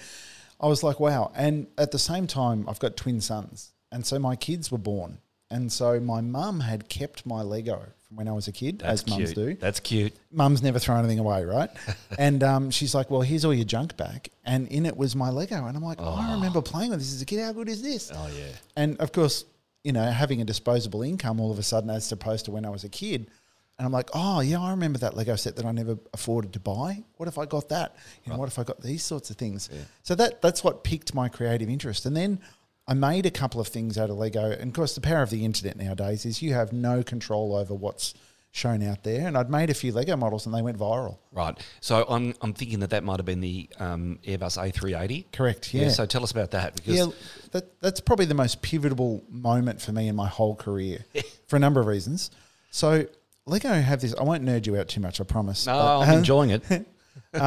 I 0.60 0.66
was 0.66 0.82
like, 0.82 1.00
wow. 1.00 1.32
And 1.34 1.66
at 1.76 1.92
the 1.92 1.98
same 1.98 2.26
time, 2.26 2.68
I've 2.68 2.78
got 2.78 2.96
twin 2.96 3.20
sons, 3.20 3.72
and 3.92 4.04
so 4.04 4.18
my 4.18 4.36
kids 4.36 4.70
were 4.72 4.78
born, 4.78 5.18
and 5.50 5.70
so 5.70 6.00
my 6.00 6.20
mum 6.20 6.60
had 6.60 6.88
kept 6.88 7.24
my 7.24 7.42
Lego 7.42 7.80
from 8.08 8.16
when 8.16 8.26
I 8.26 8.32
was 8.32 8.48
a 8.48 8.52
kid, 8.52 8.78
That's 8.80 9.02
as 9.02 9.08
mums 9.08 9.32
do. 9.34 9.54
That's 9.54 9.80
cute. 9.80 10.14
Mum's 10.32 10.62
never 10.62 10.78
thrown 10.78 11.00
anything 11.00 11.18
away, 11.18 11.44
right? 11.44 11.70
and 12.18 12.42
um, 12.42 12.70
she's 12.70 12.94
like, 12.94 13.10
well, 13.10 13.20
here's 13.20 13.44
all 13.44 13.54
your 13.54 13.66
junk 13.66 13.96
back, 13.96 14.30
and 14.44 14.66
in 14.68 14.86
it 14.86 14.96
was 14.96 15.14
my 15.14 15.30
Lego, 15.30 15.66
and 15.66 15.76
I'm 15.76 15.82
like, 15.82 15.98
oh, 16.00 16.14
I 16.14 16.32
remember 16.32 16.62
playing 16.62 16.90
with 16.90 17.00
this 17.00 17.14
as 17.14 17.22
a 17.22 17.26
kid. 17.26 17.40
How 17.40 17.52
good 17.52 17.68
is 17.68 17.82
this? 17.82 18.10
Oh 18.14 18.28
yeah. 18.36 18.46
And 18.76 18.96
of 18.98 19.12
course, 19.12 19.44
you 19.88 19.92
know, 19.94 20.04
having 20.04 20.42
a 20.42 20.44
disposable 20.44 21.02
income 21.02 21.40
all 21.40 21.50
of 21.50 21.58
a 21.58 21.62
sudden 21.62 21.88
as 21.88 22.12
opposed 22.12 22.44
to 22.44 22.50
when 22.50 22.66
I 22.66 22.68
was 22.68 22.84
a 22.84 22.90
kid. 22.90 23.30
And 23.78 23.86
I'm 23.86 23.90
like, 23.90 24.10
oh, 24.12 24.40
yeah, 24.40 24.60
I 24.60 24.72
remember 24.72 24.98
that 24.98 25.16
Lego 25.16 25.34
set 25.34 25.56
that 25.56 25.64
I 25.64 25.72
never 25.72 25.96
afforded 26.12 26.52
to 26.52 26.60
buy. 26.60 27.04
What 27.16 27.26
if 27.26 27.38
I 27.38 27.46
got 27.46 27.70
that? 27.70 27.96
You 28.22 28.30
know, 28.30 28.38
what 28.38 28.50
if 28.50 28.58
I 28.58 28.64
got 28.64 28.82
these 28.82 29.02
sorts 29.02 29.30
of 29.30 29.36
things? 29.36 29.70
So 30.02 30.14
that 30.16 30.42
that's 30.42 30.62
what 30.62 30.84
piqued 30.84 31.14
my 31.14 31.30
creative 31.30 31.70
interest. 31.70 32.04
And 32.04 32.14
then 32.14 32.38
I 32.86 32.92
made 32.92 33.24
a 33.24 33.30
couple 33.30 33.62
of 33.62 33.68
things 33.68 33.96
out 33.96 34.10
of 34.10 34.18
Lego. 34.18 34.50
And 34.50 34.68
of 34.68 34.74
course, 34.74 34.94
the 34.94 35.00
power 35.00 35.22
of 35.22 35.30
the 35.30 35.46
internet 35.46 35.78
nowadays 35.78 36.26
is 36.26 36.42
you 36.42 36.52
have 36.52 36.70
no 36.70 37.02
control 37.02 37.56
over 37.56 37.72
what's 37.72 38.12
shown 38.50 38.82
out 38.82 39.04
there. 39.04 39.26
And 39.26 39.36
I'd 39.36 39.50
made 39.50 39.70
a 39.70 39.74
few 39.74 39.92
Lego 39.92 40.16
models 40.16 40.46
and 40.46 40.54
they 40.54 40.62
went 40.62 40.78
viral. 40.78 41.18
Right. 41.32 41.58
So 41.80 42.04
I'm 42.08 42.34
I'm 42.40 42.52
thinking 42.52 42.80
that 42.80 42.90
that 42.90 43.04
might 43.04 43.18
have 43.18 43.26
been 43.26 43.40
the 43.40 43.68
um, 43.78 44.18
Airbus 44.24 44.58
A380. 44.58 45.26
Correct. 45.32 45.72
Yeah. 45.72 45.88
So 45.90 46.06
tell 46.06 46.22
us 46.22 46.30
about 46.30 46.50
that 46.52 46.74
because 46.74 46.96
Yeah, 46.96 47.06
that, 47.52 47.80
that's 47.80 48.00
probably 48.00 48.26
the 48.26 48.34
most 48.34 48.62
pivotal 48.62 49.22
moment 49.28 49.80
for 49.80 49.92
me 49.92 50.08
in 50.08 50.16
my 50.16 50.28
whole 50.28 50.54
career 50.54 51.04
for 51.46 51.56
a 51.56 51.60
number 51.60 51.80
of 51.80 51.86
reasons. 51.86 52.30
So 52.70 53.06
Lego 53.46 53.72
have 53.72 54.00
this. 54.00 54.14
I 54.14 54.22
won't 54.22 54.44
nerd 54.44 54.66
you 54.66 54.76
out 54.76 54.88
too 54.88 55.00
much. 55.00 55.20
I 55.20 55.24
promise. 55.24 55.66
no, 55.66 55.78
I'm 55.78 56.10
um, 56.10 56.18
enjoying 56.18 56.50
it. 56.50 56.62
we 57.34 57.40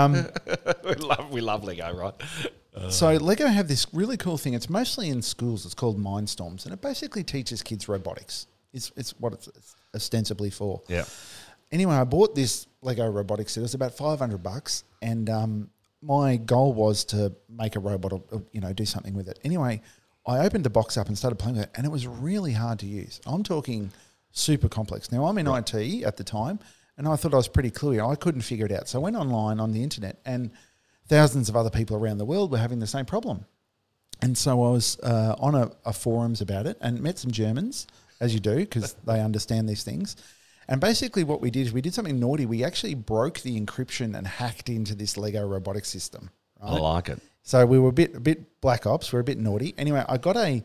love 0.95 1.31
we 1.31 1.41
love 1.41 1.63
Lego, 1.63 1.93
right? 1.95 2.13
So 2.89 3.11
Lego 3.15 3.47
have 3.47 3.67
this 3.67 3.85
really 3.93 4.15
cool 4.15 4.37
thing. 4.37 4.53
It's 4.53 4.69
mostly 4.69 5.09
in 5.09 5.21
schools. 5.21 5.65
It's 5.65 5.73
called 5.73 5.99
Mindstorms, 5.99 6.65
and 6.65 6.73
it 6.73 6.81
basically 6.81 7.23
teaches 7.23 7.61
kids 7.61 7.89
robotics. 7.89 8.47
It's 8.73 8.91
it's 8.95 9.11
what 9.19 9.33
it's 9.33 9.49
ostensibly 9.95 10.49
for. 10.49 10.81
Yeah. 10.87 11.05
Anyway, 11.71 11.95
I 11.95 12.03
bought 12.03 12.35
this 12.35 12.67
Lego 12.81 13.09
robotics. 13.09 13.55
It 13.57 13.61
was 13.61 13.73
about 13.73 13.95
five 13.95 14.19
hundred 14.19 14.43
bucks, 14.43 14.83
and 15.01 15.29
um, 15.29 15.69
my 16.01 16.37
goal 16.37 16.73
was 16.73 17.05
to 17.05 17.33
make 17.49 17.75
a 17.75 17.79
robot, 17.79 18.13
or, 18.13 18.23
or, 18.31 18.43
you 18.51 18.59
know, 18.59 18.73
do 18.73 18.85
something 18.85 19.13
with 19.13 19.27
it. 19.27 19.39
Anyway, 19.43 19.81
I 20.25 20.39
opened 20.39 20.63
the 20.63 20.69
box 20.69 20.97
up 20.97 21.07
and 21.07 21.17
started 21.17 21.37
playing 21.37 21.57
with 21.57 21.65
it, 21.65 21.71
and 21.75 21.85
it 21.85 21.89
was 21.89 22.07
really 22.07 22.53
hard 22.53 22.79
to 22.79 22.85
use. 22.85 23.21
I'm 23.25 23.43
talking 23.43 23.91
super 24.31 24.69
complex. 24.69 25.11
Now 25.11 25.25
I'm 25.25 25.37
in 25.37 25.47
IT 25.47 26.03
at 26.03 26.17
the 26.17 26.23
time, 26.23 26.59
and 26.97 27.07
I 27.07 27.15
thought 27.15 27.33
I 27.33 27.37
was 27.37 27.47
pretty 27.47 27.71
clear. 27.71 28.03
I 28.03 28.15
couldn't 28.15 28.41
figure 28.41 28.65
it 28.65 28.71
out, 28.71 28.87
so 28.87 28.99
I 28.99 29.03
went 29.03 29.15
online 29.15 29.59
on 29.59 29.71
the 29.71 29.83
internet, 29.83 30.19
and 30.25 30.51
thousands 31.07 31.49
of 31.49 31.55
other 31.55 31.69
people 31.69 31.97
around 31.97 32.17
the 32.17 32.25
world 32.25 32.51
were 32.51 32.57
having 32.57 32.79
the 32.79 32.87
same 32.87 33.05
problem. 33.05 33.45
And 34.21 34.37
so 34.37 34.51
I 34.51 34.69
was 34.71 34.99
uh, 34.99 35.35
on 35.39 35.55
a, 35.55 35.71
a 35.83 35.93
forums 35.93 36.41
about 36.41 36.67
it 36.67 36.77
and 36.79 37.01
met 37.01 37.17
some 37.17 37.31
Germans, 37.31 37.87
as 38.21 38.33
you 38.33 38.39
do, 38.39 38.55
because 38.55 38.93
they 39.05 39.19
understand 39.19 39.67
these 39.67 39.83
things. 39.83 40.15
And 40.69 40.79
basically, 40.79 41.25
what 41.25 41.41
we 41.41 41.51
did 41.51 41.67
is 41.67 41.73
we 41.73 41.81
did 41.81 41.93
something 41.93 42.17
naughty. 42.19 42.45
We 42.45 42.63
actually 42.63 42.93
broke 42.93 43.41
the 43.41 43.59
encryption 43.59 44.17
and 44.17 44.25
hacked 44.25 44.69
into 44.69 44.95
this 44.95 45.17
Lego 45.17 45.45
robotic 45.45 45.83
system. 45.83 46.29
I 46.61 46.75
like 46.77 47.09
it. 47.09 47.19
So 47.43 47.65
we 47.65 47.79
were 47.79 47.89
a 47.89 47.93
bit 47.93 48.15
a 48.15 48.19
bit 48.19 48.61
black 48.61 48.85
ops. 48.85 49.11
We 49.11 49.17
are 49.17 49.21
a 49.21 49.23
bit 49.25 49.39
naughty. 49.39 49.73
Anyway, 49.77 50.05
I 50.07 50.17
got 50.17 50.37
a 50.37 50.63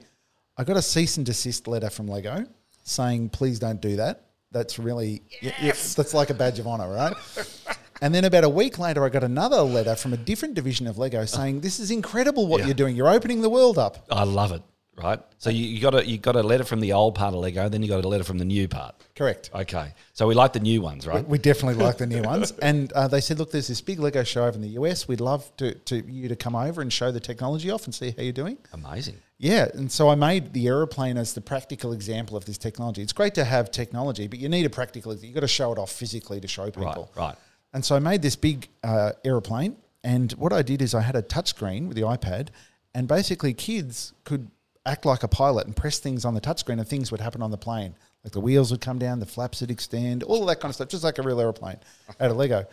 I 0.59 0.65
got 0.65 0.77
a 0.77 0.83
cease 0.83 1.17
and 1.17 1.27
desist 1.27 1.67
letter 1.67 1.91
from 1.91 2.07
Lego 2.07 2.45
saying, 2.85 3.31
"Please 3.31 3.59
don't 3.59 3.81
do 3.81 3.97
that. 3.97 4.23
That's 4.53 4.79
really 4.79 5.23
y- 5.43 5.53
y- 5.61 5.73
that's 5.97 6.15
like 6.15 6.31
a 6.31 6.35
badge 6.35 6.59
of 6.59 6.67
honor, 6.67 6.89
right?" 6.93 7.15
and 8.03 8.15
then 8.15 8.25
about 8.27 8.45
a 8.45 8.49
week 8.49 8.79
later, 8.79 9.05
I 9.05 9.09
got 9.09 9.25
another 9.25 9.63
letter 9.63 9.97
from 9.97 10.13
a 10.13 10.17
different 10.19 10.55
division 10.55 10.87
of 10.87 10.99
Lego 10.99 11.25
saying, 11.25 11.61
"This 11.63 11.81
is 11.81 11.91
incredible 11.91 12.47
what 12.47 12.61
Yeah. 12.61 12.67
you're 12.67 12.75
doing. 12.75 12.95
You're 12.95 13.09
opening 13.09 13.41
the 13.41 13.51
world 13.51 13.79
up." 13.79 14.05
I 14.11 14.25
love 14.25 14.53
it. 14.53 14.63
Right. 15.03 15.21
So 15.39 15.51
you, 15.51 15.67
you 15.67 15.81
got 15.81 15.95
a 15.95 16.07
you 16.07 16.17
got 16.19 16.37
a 16.37 16.43
letter 16.43 16.65
from 16.65 16.81
the 16.81 16.93
old 16.95 17.15
part 17.15 17.35
of 17.35 17.41
Lego, 17.41 17.69
then 17.69 17.83
you 17.83 17.89
got 17.89 18.05
a 18.05 18.09
letter 18.09 18.25
from 18.25 18.39
the 18.39 18.45
new 18.45 18.67
part. 18.67 18.95
Correct. 19.15 19.51
Okay. 19.55 19.93
So 20.15 20.27
we 20.27 20.35
like 20.35 20.53
the 20.55 20.61
new 20.61 20.81
ones, 20.81 21.07
right? 21.07 21.27
We 21.27 21.39
definitely 21.39 21.83
like 21.85 21.99
the 21.99 22.07
new 22.07 22.23
ones. 22.23 22.53
And 22.63 22.91
uh, 22.95 23.07
they 23.07 23.21
said, 23.21 23.39
look, 23.39 23.51
there's 23.51 23.69
this 23.69 23.81
big 23.83 23.99
Lego 24.01 24.25
show 24.25 24.45
over 24.47 24.57
in 24.57 24.63
the 24.63 24.81
US. 24.81 25.07
We'd 25.07 25.21
love 25.21 25.55
to, 25.59 25.75
to 25.75 25.97
you 26.11 26.29
to 26.29 26.37
come 26.37 26.57
over 26.57 26.81
and 26.81 26.93
show 26.93 27.13
the 27.13 27.21
technology 27.21 27.71
off 27.71 27.85
and 27.85 27.95
see 27.95 28.13
how 28.17 28.23
you're 28.23 28.33
doing. 28.33 28.57
Amazing. 28.73 29.17
Yeah, 29.39 29.69
and 29.75 29.93
so 29.93 30.09
I 30.09 30.15
made 30.15 30.55
the 30.55 30.67
aeroplane 30.67 31.19
as 31.19 31.35
the 31.35 31.43
practical 31.43 31.93
example 31.93 32.37
of 32.39 32.47
this 32.47 32.57
technology. 32.57 33.03
It's 33.03 33.13
great 33.13 33.35
to 33.35 33.45
have 33.45 33.71
technology, 33.71 34.29
but 34.29 34.39
you 34.39 34.49
need 34.49 34.65
a 34.65 34.71
practical. 34.71 35.15
You've 35.15 35.35
got 35.35 35.41
to 35.41 35.49
show 35.49 35.73
it 35.73 35.79
off 35.79 35.93
physically 35.93 36.41
to 36.41 36.49
show 36.49 36.65
Right. 36.65 36.75
people. 36.75 37.11
Right. 37.15 37.35
And 37.75 37.85
so 37.85 37.95
I 37.97 37.99
made 37.99 38.23
this 38.23 38.35
big 38.37 38.69
uh, 38.83 39.13
aeroplane, 39.27 39.77
and 40.03 40.33
what 40.33 40.55
I 40.55 40.63
did 40.63 40.81
is 40.81 40.95
I 40.95 41.03
had 41.03 41.17
a 41.17 41.23
touchscreen 41.23 41.87
with 41.89 41.97
the 41.99 42.03
iPad, 42.05 42.49
and 42.95 43.07
basically 43.07 43.53
kids 43.53 44.15
could 44.25 44.51
act 44.87 45.05
like 45.05 45.23
a 45.23 45.29
pilot 45.29 45.67
and 45.67 45.77
press 45.77 45.99
things 45.99 46.25
on 46.25 46.33
the 46.33 46.41
touchscreen, 46.41 46.79
and 46.79 46.89
things 46.89 47.11
would 47.11 47.21
happen 47.21 47.43
on 47.43 47.51
the 47.51 47.59
plane. 47.59 47.95
Like 48.25 48.33
the 48.33 48.41
wheels 48.41 48.71
would 48.71 48.81
come 48.81 48.99
down, 48.99 49.21
the 49.21 49.27
flaps 49.27 49.61
would 49.61 49.71
extend, 49.71 50.23
all 50.23 50.41
of 50.41 50.47
that 50.49 50.61
kind 50.61 50.71
of 50.71 50.75
stuff, 50.77 50.89
just 50.89 51.05
like 51.05 51.19
a 51.19 51.23
real 51.23 51.41
aeroplane 51.41 51.79
out 52.21 52.31
of 52.31 52.37
Lego. 52.37 52.67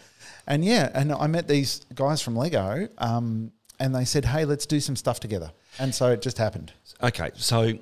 And 0.48 0.64
yeah, 0.64 0.90
and 0.94 1.12
I 1.12 1.28
met 1.28 1.48
these 1.48 1.86
guys 1.94 2.22
from 2.22 2.36
Lego, 2.36 2.88
um, 2.98 3.52
and 3.80 3.94
they 3.94 4.06
said, 4.06 4.26
"Hey, 4.26 4.46
let's 4.46 4.66
do 4.66 4.80
some 4.80 4.96
stuff 4.96 5.20
together." 5.20 5.52
And 5.80 5.94
so 5.94 6.12
it 6.12 6.22
just 6.22 6.38
happened. 6.38 6.72
Okay. 7.02 7.32
So 7.36 7.74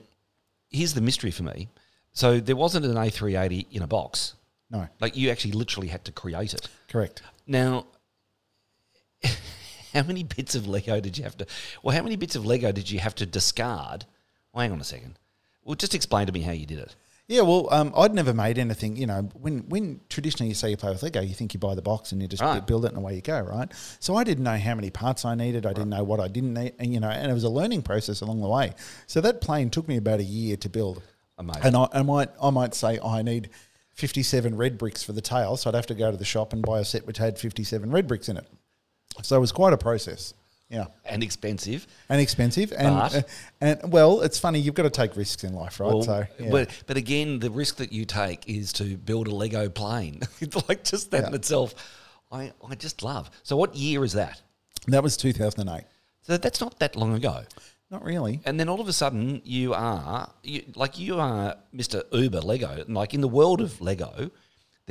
here's 0.69 0.93
the 0.93 1.01
mystery 1.01 1.31
for 1.31 1.43
me. 1.43 1.69
So 2.13 2.39
there 2.39 2.55
wasn't 2.55 2.85
an 2.85 2.95
A380 2.95 3.67
in 3.71 3.81
a 3.83 3.87
box. 3.87 4.35
No, 4.69 4.87
Like 5.01 5.15
you 5.17 5.29
actually 5.29 5.51
literally 5.51 5.87
had 5.89 6.03
to 6.05 6.11
create 6.13 6.53
it. 6.53 6.67
correct. 6.89 7.21
Now, 7.45 7.87
how 9.93 10.03
many 10.03 10.23
bits 10.23 10.55
of 10.55 10.67
Lego 10.67 10.99
did 11.01 11.17
you 11.17 11.23
have 11.23 11.37
to? 11.37 11.45
Well, 11.83 11.95
how 11.95 12.03
many 12.03 12.15
bits 12.15 12.35
of 12.35 12.45
Lego 12.45 12.71
did 12.71 12.89
you 12.89 12.99
have 12.99 13.15
to 13.15 13.25
discard? 13.25 14.05
Well, 14.53 14.61
hang 14.61 14.71
on 14.71 14.81
a 14.81 14.83
second. 14.83 15.17
Well, 15.63 15.75
just 15.75 15.95
explain 15.95 16.27
to 16.27 16.33
me 16.33 16.41
how 16.41 16.51
you 16.51 16.65
did 16.65 16.79
it. 16.79 16.95
Yeah, 17.27 17.41
well, 17.43 17.69
um, 17.71 17.93
I'd 17.95 18.13
never 18.13 18.33
made 18.33 18.57
anything. 18.57 18.97
You 18.97 19.07
know, 19.07 19.21
when 19.39 19.59
when 19.69 20.01
traditionally 20.09 20.49
you 20.49 20.55
say 20.55 20.69
you 20.71 20.75
play 20.75 20.91
with 20.91 21.01
Lego, 21.01 21.21
you 21.21 21.33
think 21.33 21.53
you 21.53 21.59
buy 21.61 21.75
the 21.75 21.81
box 21.81 22.11
and 22.11 22.21
you 22.21 22.27
just 22.27 22.41
Right. 22.41 22.65
build 22.65 22.83
it 22.83 22.89
and 22.89 22.97
away 22.97 23.15
you 23.15 23.21
go, 23.21 23.39
right? 23.39 23.71
So 24.01 24.15
I 24.15 24.25
didn't 24.25 24.43
know 24.43 24.57
how 24.57 24.75
many 24.75 24.89
parts 24.89 25.23
I 25.23 25.35
needed. 25.35 25.65
I 25.65 25.71
didn't 25.71 25.91
know 25.91 26.03
what 26.03 26.19
I 26.19 26.27
didn't 26.27 26.55
need, 26.55 26.73
and 26.77 26.93
you 26.93 26.99
know, 26.99 27.09
and 27.09 27.31
it 27.31 27.33
was 27.33 27.45
a 27.45 27.49
learning 27.49 27.83
process 27.83 28.19
along 28.19 28.41
the 28.41 28.49
way. 28.49 28.73
So 29.07 29.21
that 29.21 29.39
plane 29.39 29.69
took 29.69 29.87
me 29.87 29.95
about 29.95 30.19
a 30.19 30.23
year 30.23 30.57
to 30.57 30.67
build. 30.67 31.01
Amazing. 31.37 31.63
And 31.63 31.77
I, 31.77 31.87
I 31.93 32.01
might 32.01 32.29
I 32.41 32.49
might 32.49 32.73
say 32.73 32.97
oh, 32.99 33.09
I 33.11 33.21
need 33.21 33.49
57 33.93 34.57
red 34.57 34.77
bricks 34.77 35.01
for 35.03 35.13
the 35.13 35.21
tail, 35.21 35.55
so 35.55 35.69
I'd 35.69 35.75
have 35.75 35.85
to 35.87 35.95
go 35.95 36.11
to 36.11 36.17
the 36.17 36.25
shop 36.25 36.51
and 36.51 36.61
buy 36.61 36.79
a 36.79 36.85
set 36.85 37.07
which 37.07 37.17
had 37.17 37.39
57 37.39 37.91
red 37.91 38.07
bricks 38.07 38.27
in 38.27 38.35
it. 38.35 38.47
So 39.21 39.37
it 39.37 39.39
was 39.39 39.51
quite 39.53 39.71
a 39.71 39.77
process. 39.77 40.33
Yeah, 40.71 40.85
And 41.03 41.21
expensive. 41.21 41.85
and 42.07 42.21
expensive, 42.21 42.71
and 42.71 42.95
uh, 42.95 43.21
and 43.59 43.91
well, 43.91 44.21
it's 44.21 44.39
funny 44.39 44.59
you've 44.59 44.73
got 44.73 44.83
to 44.83 44.89
take 44.89 45.17
risks 45.17 45.43
in 45.43 45.53
life, 45.53 45.81
right? 45.81 45.93
Well, 45.93 46.03
so, 46.03 46.23
yeah. 46.39 46.49
but, 46.49 46.83
but 46.87 46.95
again, 46.95 47.39
the 47.39 47.51
risk 47.51 47.75
that 47.77 47.91
you 47.91 48.05
take 48.05 48.47
is 48.47 48.71
to 48.73 48.95
build 48.95 49.27
a 49.27 49.35
Lego 49.35 49.67
plane. 49.69 50.21
It's 50.39 50.69
like 50.69 50.85
just 50.85 51.11
that 51.11 51.27
in 51.27 51.33
itself, 51.33 51.75
I, 52.31 52.53
I 52.67 52.75
just 52.75 53.03
love. 53.03 53.29
So, 53.43 53.57
what 53.57 53.75
year 53.75 54.03
is 54.05 54.13
that? 54.13 54.41
that 54.87 55.03
was 55.03 55.17
2008. 55.17 55.83
So 56.21 56.37
that's 56.37 56.61
not 56.61 56.79
that 56.79 56.95
long 56.95 57.13
ago. 57.13 57.43
Not 57.89 58.05
really. 58.05 58.39
And 58.45 58.59
then 58.59 58.69
all 58.69 58.79
of 58.79 58.87
a 58.87 58.93
sudden, 58.93 59.41
you 59.43 59.73
are 59.73 60.29
you, 60.43 60.63
like 60.75 60.97
you 60.97 61.19
are 61.19 61.57
Mr. 61.75 62.03
Uber 62.13 62.39
Lego. 62.39 62.69
And 62.69 62.95
like 62.95 63.13
in 63.13 63.19
the 63.21 63.27
world 63.27 63.59
of 63.59 63.81
Lego, 63.81 64.31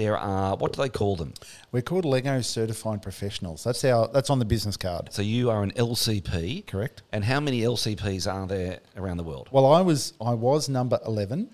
there 0.00 0.16
are 0.16 0.56
what 0.56 0.72
do 0.72 0.80
they 0.82 0.88
call 0.88 1.14
them? 1.16 1.32
We're 1.72 1.82
called 1.82 2.04
Lego 2.04 2.40
Certified 2.40 3.02
Professionals. 3.02 3.62
That's 3.64 3.84
our 3.84 4.08
that's 4.08 4.30
on 4.30 4.38
the 4.38 4.44
business 4.46 4.76
card. 4.76 5.12
So 5.12 5.20
you 5.22 5.50
are 5.50 5.62
an 5.62 5.72
LCP, 5.72 6.66
Correct. 6.66 7.02
And 7.12 7.22
how 7.24 7.40
many 7.40 7.60
LCPs 7.60 8.24
are 8.32 8.46
there 8.46 8.80
around 8.96 9.18
the 9.18 9.24
world? 9.24 9.48
Well, 9.52 9.66
I 9.66 9.82
was 9.82 10.14
I 10.20 10.32
was 10.34 10.68
number 10.68 10.98
eleven. 11.06 11.50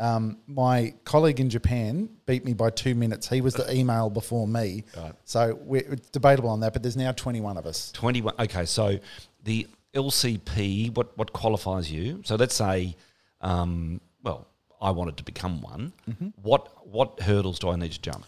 Um, 0.00 0.38
my 0.46 0.94
colleague 1.04 1.40
in 1.40 1.48
Japan 1.50 2.08
beat 2.26 2.44
me 2.44 2.52
by 2.52 2.70
two 2.70 2.94
minutes. 2.94 3.28
He 3.28 3.40
was 3.40 3.54
the 3.54 3.66
email 3.78 4.08
before 4.10 4.46
me, 4.46 4.84
Right. 4.96 5.12
so 5.24 5.58
we're, 5.64 5.92
it's 5.94 6.08
debatable 6.10 6.50
on 6.50 6.60
that. 6.60 6.72
But 6.72 6.82
there's 6.84 6.96
now 6.96 7.10
21 7.10 7.56
of 7.56 7.66
us. 7.66 7.90
Twenty-one. 7.92 8.34
Okay, 8.38 8.64
so 8.64 8.98
the 9.42 9.66
LCP, 9.94 10.94
what 10.96 11.16
what 11.18 11.32
qualifies 11.32 11.90
you? 11.90 12.20
So 12.24 12.36
let's 12.36 12.54
say, 12.54 12.96
um, 13.40 14.00
well, 14.22 14.46
I 14.80 14.90
wanted 14.90 15.16
to 15.18 15.24
become 15.24 15.60
one. 15.60 15.92
Mm-hmm. 16.08 16.28
What 16.42 16.86
what 16.86 17.20
hurdles 17.20 17.58
do 17.58 17.68
I 17.70 17.76
need 17.76 17.92
to 17.92 18.00
jump? 18.00 18.24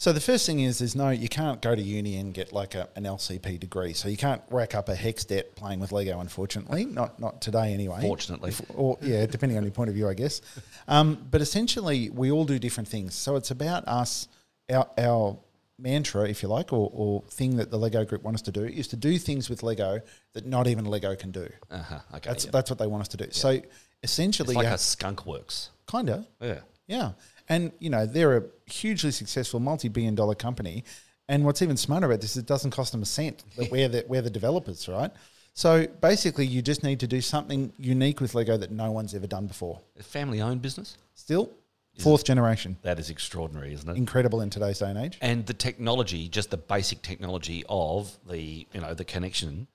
So 0.00 0.12
the 0.12 0.20
first 0.20 0.46
thing 0.46 0.60
is, 0.60 0.78
there's 0.78 0.94
no 0.94 1.10
you 1.10 1.28
can't 1.28 1.60
go 1.60 1.74
to 1.74 1.82
uni 1.82 2.16
and 2.18 2.32
get 2.32 2.52
like 2.52 2.76
a, 2.76 2.88
an 2.94 3.02
LCP 3.02 3.58
degree. 3.58 3.92
So 3.92 4.08
you 4.08 4.16
can't 4.16 4.40
rack 4.48 4.76
up 4.76 4.88
a 4.88 4.94
HECS 4.94 5.26
debt 5.26 5.56
playing 5.56 5.80
with 5.80 5.90
Lego. 5.90 6.20
Unfortunately, 6.20 6.84
not 6.84 7.18
not 7.18 7.40
today 7.40 7.74
anyway. 7.74 8.00
Fortunately. 8.00 8.50
If- 8.50 8.62
or 8.74 8.96
yeah, 9.00 9.26
depending 9.26 9.58
on 9.58 9.64
your 9.64 9.72
point 9.72 9.88
of 9.88 9.96
view, 9.96 10.08
I 10.08 10.14
guess. 10.14 10.40
Um, 10.86 11.26
but 11.30 11.40
essentially, 11.40 12.10
we 12.10 12.30
all 12.30 12.44
do 12.44 12.60
different 12.60 12.88
things. 12.88 13.14
So 13.14 13.34
it's 13.34 13.50
about 13.50 13.88
us, 13.88 14.28
our 14.70 14.88
our 14.96 15.36
mantra, 15.78 16.28
if 16.28 16.42
you 16.42 16.48
like, 16.48 16.72
or, 16.72 16.90
or 16.92 17.22
thing 17.30 17.56
that 17.56 17.70
the 17.70 17.78
Lego 17.78 18.04
group 18.04 18.22
want 18.22 18.36
us 18.36 18.42
to 18.42 18.52
do 18.52 18.64
is 18.64 18.88
to 18.88 18.96
do 18.96 19.18
things 19.18 19.48
with 19.50 19.62
Lego 19.64 20.00
that 20.32 20.46
not 20.46 20.66
even 20.66 20.84
Lego 20.84 21.14
can 21.16 21.32
do. 21.32 21.48
Uh 21.70 21.82
huh. 21.82 21.98
Okay. 22.14 22.30
That's 22.30 22.44
yeah. 22.44 22.50
that's 22.52 22.70
what 22.70 22.78
they 22.78 22.86
want 22.86 23.00
us 23.00 23.08
to 23.08 23.16
do. 23.16 23.26
So 23.30 23.60
essentially, 24.02 24.50
it's 24.50 24.56
like 24.56 24.66
uh, 24.66 24.70
you 24.70 24.74
a 24.74 24.78
skunk 24.78 25.26
works. 25.26 25.70
kind 25.86 26.10
of. 26.10 26.26
Yeah. 26.40 26.60
Yeah. 26.86 27.12
And, 27.48 27.72
you 27.78 27.90
know, 27.90 28.06
they're 28.06 28.36
a 28.36 28.42
hugely 28.66 29.10
successful 29.10 29.60
multi 29.60 29.88
billion 29.88 30.14
dollar 30.14 30.34
company. 30.34 30.84
And 31.28 31.44
what's 31.44 31.60
even 31.62 31.76
smarter 31.76 32.06
about 32.06 32.20
this 32.20 32.32
is 32.32 32.38
it 32.38 32.46
doesn't 32.46 32.70
cost 32.70 32.92
them 32.92 33.02
a 33.02 33.06
cent. 33.06 33.44
That 33.56 33.70
we're, 33.70 33.88
the, 33.88 34.04
we're 34.08 34.22
the 34.22 34.30
developers, 34.30 34.88
right? 34.88 35.10
So 35.54 35.86
basically, 36.00 36.46
you 36.46 36.62
just 36.62 36.84
need 36.84 37.00
to 37.00 37.06
do 37.06 37.20
something 37.20 37.72
unique 37.78 38.20
with 38.20 38.34
Lego 38.34 38.56
that 38.56 38.70
no 38.70 38.92
one's 38.92 39.14
ever 39.14 39.26
done 39.26 39.46
before. 39.46 39.80
A 39.98 40.02
family 40.02 40.40
owned 40.40 40.62
business. 40.62 40.96
Still, 41.14 41.50
fourth 41.98 42.24
generation. 42.24 42.76
That 42.82 43.00
is 43.00 43.10
extraordinary, 43.10 43.72
isn't 43.72 43.88
it? 43.88 43.96
Incredible 43.96 44.40
in 44.40 44.50
today's 44.50 44.78
day 44.78 44.90
and 44.90 44.98
age. 44.98 45.18
and 45.20 45.44
the 45.46 45.54
technology, 45.54 46.28
just 46.28 46.50
the 46.50 46.56
basic 46.56 47.02
technology 47.02 47.64
of 47.68 48.16
the 48.28 48.66
you 48.72 48.80
know 48.80 48.94
the 48.94 49.04
connection, 49.04 49.66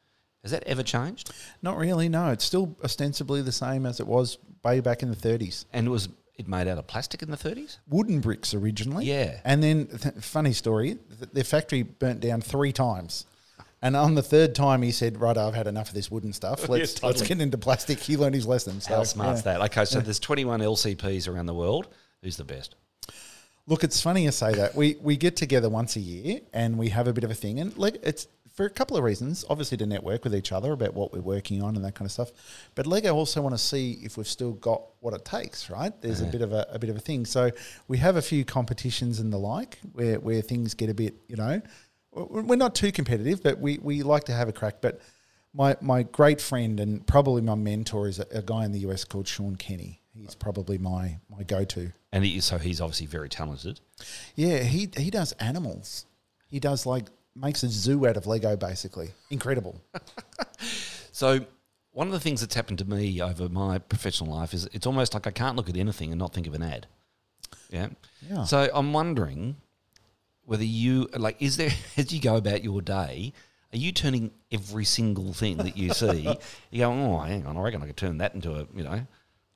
has 0.43 0.51
that 0.51 0.63
ever 0.65 0.83
changed? 0.83 1.31
Not 1.61 1.77
really, 1.77 2.09
no. 2.09 2.29
It's 2.29 2.45
still 2.45 2.75
ostensibly 2.83 3.41
the 3.41 3.51
same 3.51 3.85
as 3.85 3.99
it 3.99 4.07
was 4.07 4.37
way 4.63 4.79
back 4.81 5.01
in 5.01 5.09
the 5.09 5.15
30s. 5.15 5.65
And 5.73 5.87
it 5.87 5.89
was 5.89 6.09
it 6.35 6.47
made 6.47 6.67
out 6.67 6.77
of 6.77 6.87
plastic 6.87 7.21
in 7.21 7.29
the 7.29 7.37
thirties? 7.37 7.79
Wooden 7.87 8.19
bricks 8.19 8.53
originally. 8.53 9.05
Yeah. 9.05 9.39
And 9.45 9.61
then, 9.61 9.87
th- 9.87 10.15
funny 10.15 10.53
story, 10.53 10.97
th- 11.19 11.31
their 11.31 11.43
factory 11.43 11.83
burnt 11.83 12.21
down 12.21 12.41
three 12.41 12.71
times. 12.71 13.25
And 13.83 13.95
on 13.95 14.15
the 14.15 14.23
third 14.23 14.55
time, 14.55 14.81
he 14.81 14.91
said, 14.91 15.19
"Right, 15.19 15.37
I've 15.37 15.53
had 15.53 15.67
enough 15.67 15.89
of 15.89 15.93
this 15.93 16.09
wooden 16.09 16.33
stuff. 16.33 16.67
Let's 16.69 16.93
totally. 16.95 17.13
let's 17.13 17.27
get 17.27 17.39
into 17.41 17.57
plastic." 17.57 17.99
He 17.99 18.17
learned 18.17 18.33
his 18.33 18.47
lesson. 18.47 18.81
So, 18.81 18.95
How 18.95 19.03
smart's 19.03 19.45
yeah. 19.45 19.57
that? 19.59 19.61
Okay, 19.71 19.85
so 19.85 19.99
there's 19.99 20.19
21 20.19 20.61
LCPs 20.61 21.27
around 21.27 21.45
the 21.45 21.53
world. 21.53 21.87
Who's 22.23 22.37
the 22.37 22.45
best? 22.45 22.75
Look, 23.67 23.83
it's 23.83 24.01
funny 24.01 24.23
you 24.23 24.31
say 24.31 24.53
that. 24.53 24.73
We 24.73 24.95
we 25.01 25.17
get 25.17 25.35
together 25.35 25.69
once 25.69 25.95
a 25.97 25.99
year 25.99 26.39
and 26.53 26.77
we 26.77 26.89
have 26.89 27.07
a 27.07 27.13
bit 27.13 27.23
of 27.25 27.31
a 27.31 27.35
thing, 27.35 27.59
and 27.59 27.77
like 27.77 27.99
it's 28.03 28.27
for 28.53 28.65
a 28.65 28.69
couple 28.69 28.95
of 28.95 29.03
reasons. 29.03 29.43
Obviously, 29.49 29.77
to 29.77 29.85
network 29.85 30.23
with 30.23 30.35
each 30.35 30.51
other 30.51 30.71
about 30.71 30.93
what 30.93 31.11
we're 31.11 31.21
working 31.21 31.61
on 31.61 31.75
and 31.75 31.83
that 31.83 31.95
kind 31.95 32.05
of 32.05 32.11
stuff. 32.11 32.31
But 32.75 32.87
Lego 32.87 33.13
also 33.13 33.41
want 33.41 33.53
to 33.53 33.61
see 33.61 33.99
if 34.03 34.15
we've 34.17 34.27
still 34.27 34.53
got 34.53 34.81
what 34.99 35.13
it 35.13 35.25
takes. 35.25 35.69
Right? 35.69 35.93
There's 36.01 36.21
a 36.21 36.25
bit 36.25 36.41
of 36.41 36.53
a, 36.53 36.67
a 36.71 36.79
bit 36.79 36.89
of 36.89 36.95
a 36.95 37.01
thing. 37.01 37.25
So 37.25 37.51
we 37.87 37.97
have 37.97 38.15
a 38.15 38.21
few 38.21 38.45
competitions 38.45 39.19
and 39.19 39.33
the 39.33 39.37
like 39.37 39.79
where 39.93 40.19
where 40.19 40.41
things 40.41 40.73
get 40.73 40.89
a 40.89 40.93
bit, 40.93 41.15
you 41.27 41.35
know, 41.35 41.61
we're 42.15 42.55
not 42.55 42.75
too 42.75 42.91
competitive, 42.91 43.41
but 43.41 43.59
we 43.59 43.79
we 43.79 44.03
like 44.03 44.25
to 44.25 44.33
have 44.33 44.47
a 44.47 44.53
crack. 44.53 44.81
But 44.81 44.99
my 45.53 45.75
my 45.81 46.03
great 46.03 46.41
friend 46.41 46.79
and 46.79 47.05
probably 47.05 47.41
my 47.41 47.55
mentor 47.55 48.07
is 48.07 48.19
a, 48.19 48.25
a 48.31 48.41
guy 48.41 48.65
in 48.65 48.71
the 48.71 48.79
US 48.79 49.03
called 49.03 49.27
Sean 49.27 49.55
Kenny. 49.55 50.01
He's 50.13 50.35
probably 50.35 50.77
my 50.77 51.19
my 51.29 51.43
go 51.43 51.63
to. 51.65 51.91
And 52.11 52.23
he, 52.23 52.39
so 52.39 52.59
he's 52.59 52.79
obviously 52.79 53.07
very 53.07 53.29
talented. 53.29 53.79
Yeah, 54.35 54.59
he 54.59 54.89
he 54.95 55.09
does 55.09 55.31
animals. 55.33 56.05
He 56.47 56.59
does 56.59 56.85
like 56.85 57.07
makes 57.35 57.63
a 57.63 57.69
zoo 57.69 58.07
out 58.07 58.17
of 58.17 58.27
Lego, 58.27 58.55
basically. 58.55 59.11
Incredible. 59.29 59.81
So 61.13 61.45
one 61.91 62.07
of 62.07 62.13
the 62.13 62.19
things 62.19 62.41
that's 62.41 62.55
happened 62.55 62.79
to 62.79 62.85
me 62.85 63.21
over 63.21 63.47
my 63.47 63.77
professional 63.77 64.33
life 64.33 64.53
is 64.53 64.67
it's 64.73 64.87
almost 64.87 65.13
like 65.13 65.27
I 65.27 65.31
can't 65.31 65.55
look 65.55 65.69
at 65.69 65.77
anything 65.77 66.11
and 66.11 66.19
not 66.19 66.33
think 66.33 66.47
of 66.47 66.55
an 66.55 66.63
ad. 66.63 66.87
Yeah. 67.69 67.89
Yeah. 68.29 68.43
So 68.43 68.69
I'm 68.73 68.91
wondering 68.93 69.57
whether 70.43 70.63
you 70.65 71.07
like 71.15 71.37
is 71.39 71.55
there 71.57 71.69
as 71.97 72.11
you 72.11 72.19
go 72.19 72.35
about 72.35 72.63
your 72.63 72.81
day, 72.81 73.31
are 73.71 73.77
you 73.77 73.91
turning 73.91 74.31
every 74.51 74.85
single 74.85 75.33
thing 75.33 75.57
that 75.57 75.77
you 75.77 75.93
see? 75.93 76.27
you 76.71 76.79
go, 76.79 76.91
oh, 76.91 77.19
hang 77.19 77.45
on, 77.45 77.57
I 77.57 77.61
reckon 77.61 77.83
I 77.83 77.85
could 77.85 77.97
turn 77.97 78.17
that 78.17 78.33
into 78.33 78.53
a 78.53 78.67
you 78.75 78.83
know. 78.83 79.05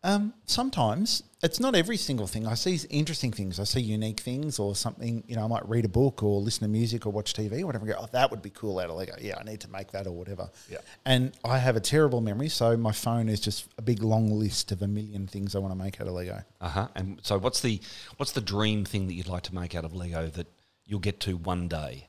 Um, 0.03 0.33
sometimes 0.45 1.23
it's 1.43 1.59
not 1.59 1.75
every 1.75 1.97
single 1.97 2.27
thing. 2.27 2.47
I 2.47 2.53
see 2.53 2.79
interesting 2.89 3.31
things. 3.31 3.59
I 3.59 3.63
see 3.63 3.81
unique 3.81 4.19
things 4.19 4.59
or 4.59 4.75
something. 4.75 5.23
You 5.27 5.35
know, 5.35 5.43
I 5.43 5.47
might 5.47 5.67
read 5.67 5.85
a 5.85 5.89
book 5.89 6.23
or 6.23 6.39
listen 6.39 6.61
to 6.61 6.67
music 6.67 7.05
or 7.05 7.11
watch 7.11 7.33
TV 7.33 7.61
or 7.61 7.65
whatever. 7.65 7.85
And 7.85 7.95
go, 7.95 8.01
oh, 8.01 8.07
that 8.11 8.31
would 8.31 8.41
be 8.41 8.49
cool 8.49 8.79
out 8.79 8.89
of 8.89 8.95
Lego. 8.95 9.15
Yeah, 9.19 9.37
I 9.39 9.43
need 9.43 9.59
to 9.61 9.69
make 9.69 9.91
that 9.91 10.07
or 10.07 10.11
whatever. 10.11 10.49
Yeah. 10.69 10.79
And 11.05 11.33
I 11.43 11.57
have 11.57 11.75
a 11.75 11.79
terrible 11.79 12.21
memory, 12.21 12.49
so 12.49 12.77
my 12.77 12.91
phone 12.91 13.27
is 13.29 13.39
just 13.39 13.67
a 13.77 13.81
big 13.81 14.01
long 14.01 14.31
list 14.31 14.71
of 14.71 14.81
a 14.81 14.87
million 14.87 15.27
things 15.27 15.55
I 15.55 15.59
want 15.59 15.73
to 15.73 15.77
make 15.77 15.99
out 15.99 16.07
of 16.07 16.13
Lego. 16.13 16.43
Uh 16.61 16.69
huh. 16.69 16.87
And 16.95 17.19
so 17.23 17.37
what's 17.37 17.61
the 17.61 17.81
what's 18.17 18.31
the 18.31 18.41
dream 18.41 18.85
thing 18.85 19.07
that 19.07 19.13
you'd 19.13 19.27
like 19.27 19.43
to 19.43 19.55
make 19.55 19.75
out 19.75 19.85
of 19.85 19.93
Lego 19.93 20.27
that 20.27 20.47
you'll 20.85 20.99
get 20.99 21.19
to 21.21 21.37
one 21.37 21.67
day? 21.67 22.07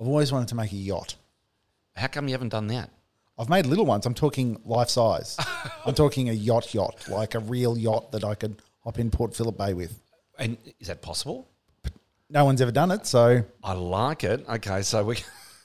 I've 0.00 0.08
always 0.08 0.32
wanted 0.32 0.48
to 0.48 0.56
make 0.56 0.72
a 0.72 0.76
yacht. 0.76 1.16
How 1.96 2.08
come 2.08 2.28
you 2.28 2.34
haven't 2.34 2.48
done 2.48 2.66
that? 2.68 2.90
I've 3.38 3.48
made 3.48 3.66
little 3.66 3.86
ones. 3.86 4.06
I'm 4.06 4.14
talking 4.14 4.60
life 4.64 4.88
size. 4.88 5.36
I'm 5.86 5.94
talking 5.94 6.28
a 6.28 6.32
yacht 6.32 6.72
yacht, 6.72 7.08
like 7.08 7.34
a 7.34 7.40
real 7.40 7.76
yacht 7.76 8.12
that 8.12 8.24
I 8.24 8.34
could 8.34 8.62
hop 8.84 8.98
in 8.98 9.10
Port 9.10 9.34
Phillip 9.34 9.58
Bay 9.58 9.74
with. 9.74 10.00
And 10.38 10.56
is 10.78 10.88
that 10.88 11.02
possible? 11.02 11.48
No 12.30 12.44
one's 12.44 12.60
ever 12.60 12.72
done 12.72 12.90
it, 12.90 13.06
so 13.06 13.44
I 13.62 13.72
like 13.74 14.24
it. 14.24 14.48
Okay, 14.48 14.82
so 14.82 15.04
we 15.04 15.18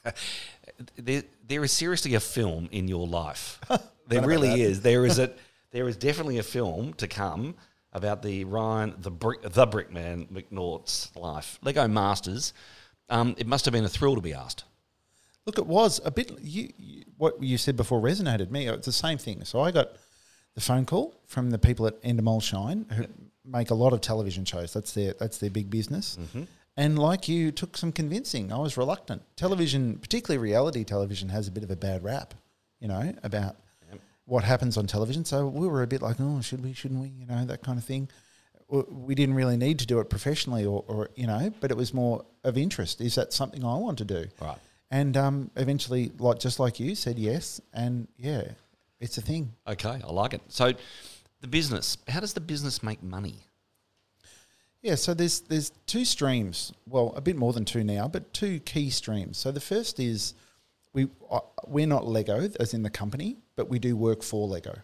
there, 0.96 1.22
there 1.46 1.64
is 1.64 1.72
seriously 1.72 2.14
a 2.14 2.20
film 2.20 2.68
in 2.72 2.88
your 2.88 3.06
life. 3.06 3.60
there 4.08 4.22
really 4.22 4.62
is. 4.62 4.80
There 4.82 5.06
is 5.06 5.18
a 5.18 5.32
there 5.70 5.88
is 5.88 5.96
definitely 5.96 6.38
a 6.38 6.42
film 6.42 6.94
to 6.94 7.06
come 7.06 7.54
about 7.92 8.22
the 8.22 8.44
Ryan 8.44 8.94
the 8.98 9.10
brick 9.10 9.42
the 9.42 9.66
Brickman 9.66 10.28
McNaught's 10.28 11.14
life. 11.16 11.58
Lego 11.62 11.86
Masters. 11.88 12.52
Um, 13.08 13.34
it 13.38 13.46
must 13.46 13.64
have 13.64 13.72
been 13.72 13.84
a 13.84 13.88
thrill 13.88 14.14
to 14.14 14.20
be 14.20 14.34
asked. 14.34 14.64
Look, 15.50 15.58
it 15.58 15.66
was 15.66 16.00
a 16.04 16.10
bit. 16.10 16.32
You, 16.40 16.72
you, 16.78 17.04
what 17.16 17.42
you 17.42 17.58
said 17.58 17.76
before 17.76 18.00
resonated 18.00 18.50
me. 18.50 18.68
It's 18.68 18.86
the 18.86 18.92
same 18.92 19.18
thing. 19.18 19.44
So 19.44 19.60
I 19.60 19.72
got 19.72 19.96
the 20.54 20.60
phone 20.60 20.86
call 20.86 21.14
from 21.26 21.50
the 21.50 21.58
people 21.58 21.86
at 21.86 22.00
Endemol 22.02 22.42
Shine 22.42 22.86
who 22.92 23.06
make 23.44 23.70
a 23.70 23.74
lot 23.74 23.92
of 23.92 24.00
television 24.00 24.44
shows. 24.44 24.72
That's 24.72 24.92
their 24.92 25.14
that's 25.18 25.38
their 25.38 25.50
big 25.50 25.70
business. 25.70 26.18
Mm-hmm. 26.20 26.44
And 26.76 26.98
like 26.98 27.28
you, 27.28 27.50
took 27.50 27.76
some 27.76 27.92
convincing. 27.92 28.52
I 28.52 28.58
was 28.58 28.76
reluctant. 28.76 29.22
Television, 29.36 29.98
particularly 29.98 30.38
reality 30.38 30.84
television, 30.84 31.28
has 31.28 31.48
a 31.48 31.50
bit 31.50 31.64
of 31.64 31.70
a 31.70 31.76
bad 31.76 32.04
rap. 32.04 32.32
You 32.78 32.88
know 32.88 33.12
about 33.22 33.56
what 34.24 34.44
happens 34.44 34.76
on 34.76 34.86
television. 34.86 35.24
So 35.24 35.48
we 35.48 35.66
were 35.66 35.82
a 35.82 35.88
bit 35.88 36.00
like, 36.00 36.16
oh, 36.20 36.40
should 36.40 36.62
we? 36.62 36.72
Shouldn't 36.72 37.00
we? 37.00 37.08
You 37.08 37.26
know 37.26 37.44
that 37.46 37.62
kind 37.62 37.76
of 37.76 37.84
thing. 37.84 38.08
We 38.68 39.16
didn't 39.16 39.34
really 39.34 39.56
need 39.56 39.80
to 39.80 39.86
do 39.86 39.98
it 39.98 40.08
professionally, 40.08 40.64
or, 40.64 40.84
or 40.86 41.10
you 41.16 41.26
know, 41.26 41.52
but 41.60 41.72
it 41.72 41.76
was 41.76 41.92
more 41.92 42.24
of 42.44 42.56
interest. 42.56 43.00
Is 43.00 43.16
that 43.16 43.32
something 43.32 43.64
I 43.64 43.76
want 43.76 43.98
to 43.98 44.04
do? 44.04 44.26
Right. 44.40 44.56
And 44.90 45.16
um, 45.16 45.50
eventually, 45.56 46.10
like 46.18 46.40
just 46.40 46.58
like 46.58 46.80
you 46.80 46.94
said, 46.94 47.18
yes, 47.18 47.60
and 47.72 48.08
yeah, 48.16 48.42
it's 48.98 49.18
a 49.18 49.20
thing. 49.20 49.52
Okay, 49.66 50.00
I 50.04 50.10
like 50.10 50.34
it. 50.34 50.42
So 50.48 50.72
the 51.40 51.46
business. 51.46 51.98
How 52.08 52.20
does 52.20 52.32
the 52.32 52.40
business 52.40 52.82
make 52.82 53.02
money? 53.02 53.36
Yeah, 54.82 54.94
so 54.94 55.14
there's 55.14 55.40
there's 55.40 55.70
two 55.86 56.04
streams. 56.04 56.72
Well, 56.88 57.12
a 57.16 57.20
bit 57.20 57.36
more 57.36 57.52
than 57.52 57.64
two 57.64 57.84
now, 57.84 58.08
but 58.08 58.32
two 58.32 58.60
key 58.60 58.90
streams. 58.90 59.38
So 59.38 59.52
the 59.52 59.60
first 59.60 60.00
is 60.00 60.34
we 60.92 61.08
uh, 61.30 61.40
we're 61.66 61.86
not 61.86 62.06
Lego 62.06 62.48
as 62.58 62.74
in 62.74 62.82
the 62.82 62.90
company, 62.90 63.36
but 63.56 63.68
we 63.68 63.78
do 63.78 63.96
work 63.96 64.22
for 64.22 64.48
Lego. 64.48 64.78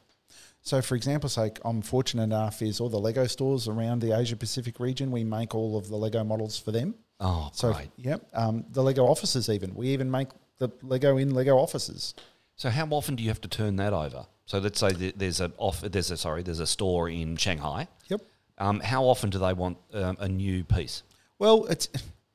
So, 0.67 0.83
for 0.83 0.97
example, 0.97 1.29
sake, 1.29 1.59
I'm 1.65 1.81
fortunate 1.81 2.25
enough 2.25 2.61
is 2.61 2.81
all 2.81 2.89
the 2.89 2.99
Lego 2.99 3.29
stores 3.29 3.69
around 3.69 4.01
the 4.01 4.19
Asia 4.19 4.35
Pacific 4.35 4.81
region. 4.81 5.13
We 5.13 5.23
make 5.23 5.55
all 5.55 5.79
of 5.79 5.89
the 5.89 5.97
Lego 5.97 6.25
models 6.25 6.59
for 6.59 6.73
them. 6.73 6.97
Oh, 7.21 7.51
So, 7.53 7.73
great. 7.73 7.89
yep, 7.97 8.27
um, 8.35 8.65
the 8.71 8.83
Lego 8.83 9.07
offices 9.07 9.49
even. 9.49 9.75
We 9.75 9.89
even 9.89 10.11
make 10.11 10.29
the 10.59 10.71
Lego 10.83 11.17
in 11.17 11.35
Lego 11.35 11.57
offices. 11.57 12.15
So 12.57 12.71
how 12.71 12.87
often 12.87 13.17
do 13.17 13.23
you 13.23 13.29
have 13.31 13.41
to 13.43 13.49
turn 13.49 13.77
that 13.77 13.93
over? 13.93 14.27
So 14.47 14.59
let's 14.59 14.79
say 14.79 14.93
there's 14.93 15.41
a 15.41 15.51
off, 15.59 15.81
there's 15.81 16.11
a 16.11 16.17
sorry, 16.17 16.43
there's 16.43 16.61
a 16.61 16.67
store 16.67 17.09
in 17.09 17.37
Shanghai. 17.37 17.89
Yep. 18.09 18.21
Um, 18.59 18.81
how 18.81 19.05
often 19.05 19.29
do 19.31 19.39
they 19.39 19.53
want 19.53 19.77
um, 19.93 20.17
a 20.21 20.29
new 20.29 20.63
piece? 20.65 21.03
Well, 21.39 21.67
it's 21.67 21.89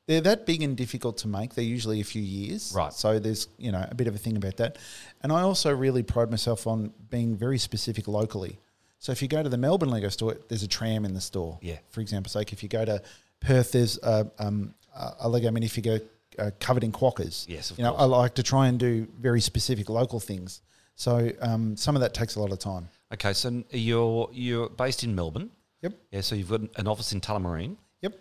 they're 0.08 0.22
that 0.22 0.46
big 0.46 0.62
and 0.62 0.76
difficult 0.76 1.18
to 1.20 1.28
make. 1.28 1.56
They're 1.56 1.64
usually 1.64 2.02
a 2.02 2.04
few 2.04 2.22
years, 2.22 2.74
Right. 2.76 2.92
So 2.94 3.18
there's 3.18 3.48
you 3.58 3.72
know 3.72 3.88
a 3.90 3.96
bit 3.96 4.08
of 4.08 4.14
a 4.16 4.18
thing 4.18 4.36
about 4.38 4.58
that, 4.58 4.78
and 5.24 5.32
I 5.32 5.42
also 5.42 5.74
really 5.74 6.04
pride 6.04 6.30
myself 6.30 6.68
on 6.68 6.92
being 7.10 7.36
very 7.38 7.58
specific 7.58 8.08
locally. 8.08 8.60
So 9.00 9.12
if 9.12 9.22
you 9.24 9.28
go 9.28 9.42
to 9.42 9.50
the 9.50 9.58
Melbourne 9.58 9.90
Lego 9.90 10.10
store, 10.10 10.38
there's 10.50 10.62
a 10.64 10.68
tram 10.68 11.06
in 11.06 11.14
the 11.16 11.22
store. 11.22 11.58
Yeah. 11.62 11.78
For 11.90 12.02
example, 12.02 12.32
like 12.36 12.52
if 12.54 12.62
you 12.62 12.70
go 12.70 12.86
to 12.86 13.02
Perth, 13.42 13.72
there's 13.74 13.98
a, 14.04 14.30
um, 14.40 14.74
a 15.20 15.28
Lego 15.28 15.50
minifigure 15.50 16.02
uh, 16.40 16.52
covered 16.60 16.84
in 16.84 16.92
quokkas. 16.92 17.46
Yes, 17.50 17.72
of 17.72 17.78
you 17.78 17.84
know, 17.84 17.92
course. 17.92 18.02
I 18.04 18.06
like 18.06 18.34
to 18.36 18.44
try 18.44 18.68
and 18.68 18.80
do 18.80 19.08
very 19.20 19.42
specific 19.42 19.90
local 19.90 20.20
things. 20.20 20.62
So 20.96 21.32
um, 21.42 21.76
some 21.76 21.96
of 21.96 22.02
that 22.02 22.14
takes 22.14 22.36
a 22.36 22.40
lot 22.40 22.52
of 22.52 22.60
time. 22.60 22.88
Okay, 23.14 23.34
so 23.34 23.64
you're 23.72 24.30
you're 24.32 24.70
based 24.70 25.04
in 25.04 25.16
Melbourne. 25.16 25.50
Yep. 25.82 25.94
Yeah, 26.12 26.22
so 26.22 26.36
you've 26.36 26.50
got 26.50 26.62
an 26.78 26.88
office 26.88 27.12
in 27.12 27.20
Tullamarine, 27.22 27.76
Yep. 28.02 28.14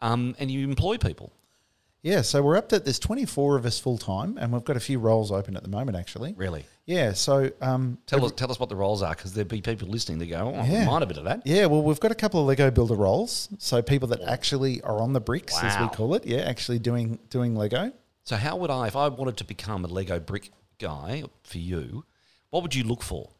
um, 0.00 0.34
and 0.38 0.50
you 0.50 0.62
employ 0.66 0.96
people. 0.96 1.32
Yeah, 2.02 2.22
so 2.22 2.42
we're 2.42 2.56
up 2.56 2.70
to 2.70 2.78
there's 2.80 2.98
24 2.98 3.56
of 3.56 3.66
us 3.66 3.78
full 3.78 3.98
time, 3.98 4.38
and 4.38 4.52
we've 4.52 4.64
got 4.64 4.76
a 4.76 4.80
few 4.80 4.98
roles 4.98 5.30
open 5.30 5.54
at 5.54 5.62
the 5.62 5.68
moment. 5.68 5.98
Actually, 5.98 6.32
Really? 6.32 6.64
yeah. 6.86 7.12
So 7.12 7.50
um, 7.60 7.98
Tell 8.06 8.24
us 8.24 8.32
tell 8.32 8.50
us 8.50 8.58
what 8.58 8.70
the 8.70 8.76
roles 8.76 9.02
are, 9.02 9.14
because 9.14 9.34
there'll 9.34 9.48
be 9.48 9.60
people 9.60 9.86
listening 9.88 10.18
that 10.20 10.26
go, 10.26 10.50
"Oh, 10.54 10.60
I 10.60 10.66
Yeah. 10.66 10.84
mind 10.86 11.04
a 11.04 11.06
bit 11.06 11.18
of 11.18 11.24
that." 11.24 11.42
Yeah, 11.44 11.66
well, 11.66 11.82
we've 11.82 12.00
got 12.00 12.10
a 12.10 12.14
couple 12.14 12.40
of 12.40 12.46
Lego 12.46 12.70
builder 12.70 12.94
roles. 12.94 13.50
So 13.58 13.82
people 13.82 14.08
that 14.08 14.22
actually 14.22 14.80
are 14.80 14.98
on 15.00 15.12
the 15.12 15.20
bricks, 15.20 15.62
as 15.62 15.78
we 15.78 15.88
call 15.88 16.14
it. 16.14 16.24
Yeah, 16.26 16.38
actually 16.38 16.78
doing 16.78 17.18
doing 17.28 17.54
Lego. 17.54 17.92
So 18.22 18.36
how 18.36 18.56
would 18.56 18.70
I, 18.70 18.86
if 18.86 18.96
I 18.96 19.08
wanted 19.08 19.36
to 19.38 19.44
become 19.44 19.84
a 19.84 19.88
Lego 19.88 20.20
brick 20.20 20.50
guy 20.78 21.24
for 21.42 21.58
you, 21.58 22.04
what 22.48 22.62
would 22.62 22.74
you 22.74 22.84
look 22.84 23.02
for? 23.02 23.30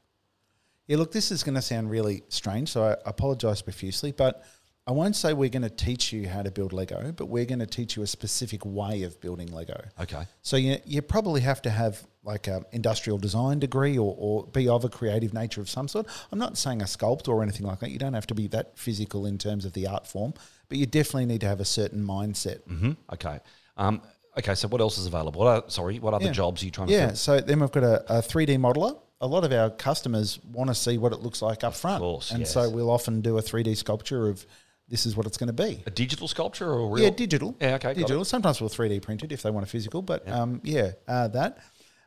Yeah, 0.87 0.97
look, 0.99 1.12
this 1.12 1.31
is 1.31 1.43
going 1.45 1.55
to 1.55 1.62
sound 1.62 1.88
really 1.90 2.25
strange, 2.29 2.69
so 2.71 2.83
I 2.85 2.97
apologise 3.09 3.62
profusely, 3.62 4.11
but 4.12 4.45
I 4.90 4.92
won't 4.92 5.14
say 5.14 5.32
we're 5.35 5.49
going 5.50 5.62
to 5.62 5.70
teach 5.70 6.12
you 6.12 6.28
how 6.28 6.42
to 6.42 6.50
build 6.50 6.73
Lego, 6.73 7.12
but 7.12 7.26
we're 7.26 7.44
going 7.44 7.61
to 7.61 7.66
teach 7.66 7.97
you 7.97 8.02
a 8.02 8.09
specific 8.09 8.66
way 8.66 9.04
of 9.04 9.20
building 9.20 9.47
Lego. 9.52 9.80
Okay. 10.00 10.25
So 10.42 10.56
you, 10.56 10.78
you 10.85 11.00
probably 11.00 11.42
have 11.42 11.62
to 11.62 11.70
have 11.70 12.02
like 12.25 12.49
an 12.49 12.64
industrial 12.73 13.16
design 13.16 13.61
degree 13.61 13.97
or, 13.97 14.16
or 14.18 14.47
be 14.49 14.68
of 14.68 14.85
a 14.85 14.88
creative 14.88 15.32
nature 15.32 15.61
of 15.61 15.70
some 15.70 15.87
sort. 15.87 16.06
I'm 16.32 16.40
not 16.40 16.59
saying 16.59 16.82
a 16.82 16.88
sculptor 16.88 17.30
or 17.30 17.44
anything 17.44 17.66
like 17.66 17.78
that. 17.78 17.92
You 17.92 18.00
don't 18.00 18.14
have 18.14 18.26
to 18.26 18.35
be 18.35 18.49
that 18.49 18.76
physical 18.76 19.26
in 19.26 19.38
terms 19.38 19.64
of 19.64 19.75
the 19.75 19.87
art 19.87 20.09
form, 20.09 20.35
but 20.68 20.76
you 20.76 20.87
definitely 20.87 21.26
need 21.26 21.40
to 21.42 21.47
have 21.47 21.61
a 21.61 21.64
certain 21.64 22.04
mindset. 22.04 22.62
hmm 22.66 22.92
Okay. 23.12 23.38
Um, 23.76 24.02
okay. 24.37 24.56
So 24.56 24.66
what 24.66 24.80
else 24.80 24.99
is 24.99 25.06
available? 25.06 25.38
What 25.42 25.64
are, 25.66 25.70
sorry, 25.70 26.00
what 26.00 26.14
other 26.14 26.25
Yeah. 26.26 26.32
jobs 26.32 26.62
are 26.62 26.64
you 26.64 26.73
trying 26.73 26.88
to 26.88 26.92
Yeah, 26.94 27.06
fill? 27.09 27.16
so 27.16 27.40
then 27.40 27.61
we've 27.61 27.70
got 27.70 27.85
a, 27.85 28.18
a 28.18 28.23
3D 28.23 28.59
modeler. 28.59 28.99
A 29.23 29.26
lot 29.26 29.44
of 29.44 29.52
our 29.52 29.68
customers 29.68 30.38
want 30.50 30.68
to 30.68 30.75
see 30.75 30.97
what 30.99 31.12
it 31.12 31.20
looks 31.20 31.42
like 31.42 31.62
up 31.62 31.75
front. 31.75 32.00
course, 32.00 32.30
and 32.30 32.40
yes. 32.40 32.54
so 32.54 32.70
we'll 32.70 32.90
often 32.90 33.20
do 33.20 33.37
a 33.37 33.42
3D 33.42 33.76
sculpture 33.76 34.28
of 34.28 34.47
this 34.90 35.06
is 35.06 35.16
what 35.16 35.25
it's 35.26 35.38
going 35.38 35.47
to 35.47 35.52
be. 35.52 35.82
A 35.87 35.90
digital 35.90 36.28
sculpture 36.28 36.68
or 36.70 36.80
a 36.80 36.87
real? 36.87 37.04
Yeah, 37.04 37.11
digital. 37.11 37.56
Yeah, 37.61 37.76
okay, 37.76 37.94
Digital. 37.94 38.25
Sometimes 38.25 38.61
we'll 38.61 38.68
3D 38.68 39.00
print 39.00 39.23
it 39.23 39.32
if 39.32 39.42
they 39.42 39.50
want 39.50 39.64
a 39.64 39.68
physical, 39.68 40.02
but 40.02 40.25
yeah, 40.26 40.35
um, 40.40 40.61
yeah 40.64 40.90
uh, 41.09 41.28
that. 41.28 41.59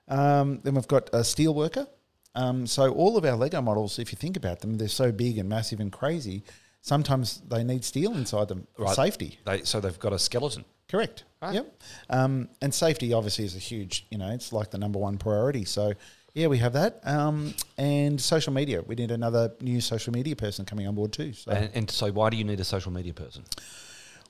Um, 0.07 0.59
then 0.63 0.75
we've 0.75 0.87
got 0.87 1.09
a 1.13 1.23
steel 1.23 1.55
worker. 1.55 1.87
Um, 2.35 2.67
so 2.67 2.91
all 2.91 3.15
of 3.17 3.25
our 3.25 3.35
Lego 3.35 3.61
models, 3.61 3.99
if 3.99 4.11
you 4.11 4.17
think 4.17 4.35
about 4.35 4.59
them, 4.59 4.77
they're 4.77 4.87
so 4.89 5.11
big 5.11 5.37
and 5.37 5.47
massive 5.47 5.79
and 5.79 5.91
crazy. 5.91 6.43
Sometimes 6.81 7.41
they 7.47 7.63
need 7.63 7.85
steel 7.85 8.13
inside 8.13 8.49
them 8.49 8.67
for 8.75 8.83
Right. 8.83 8.95
safety. 8.95 9.39
They, 9.45 9.61
so 9.63 9.79
they've 9.79 9.97
got 9.99 10.11
a 10.11 10.19
skeleton. 10.19 10.65
Correct. 10.89 11.23
Right. 11.41 11.53
Yep. 11.55 11.81
Um, 12.09 12.49
and 12.61 12.73
safety 12.73 13.13
obviously 13.13 13.45
is 13.45 13.55
a 13.55 13.59
huge, 13.59 14.05
you 14.11 14.17
know, 14.17 14.29
it's 14.31 14.51
like 14.51 14.71
the 14.71 14.77
number 14.77 14.99
one 14.99 15.17
priority. 15.17 15.63
So 15.63 15.93
yeah, 16.33 16.47
we 16.47 16.57
have 16.57 16.73
that. 16.73 16.99
Um, 17.03 17.53
and 17.77 18.19
social 18.19 18.53
media. 18.53 18.81
We 18.81 18.95
need 18.95 19.11
another 19.11 19.53
new 19.61 19.81
social 19.81 20.13
media 20.13 20.35
person 20.35 20.65
coming 20.65 20.87
on 20.87 20.95
board 20.95 21.13
too. 21.13 21.33
So 21.33 21.51
And, 21.51 21.69
and 21.73 21.91
so 21.91 22.11
why 22.11 22.29
do 22.29 22.37
you 22.37 22.43
need 22.43 22.59
a 22.59 22.63
social 22.65 22.91
media 22.91 23.13
person? 23.13 23.43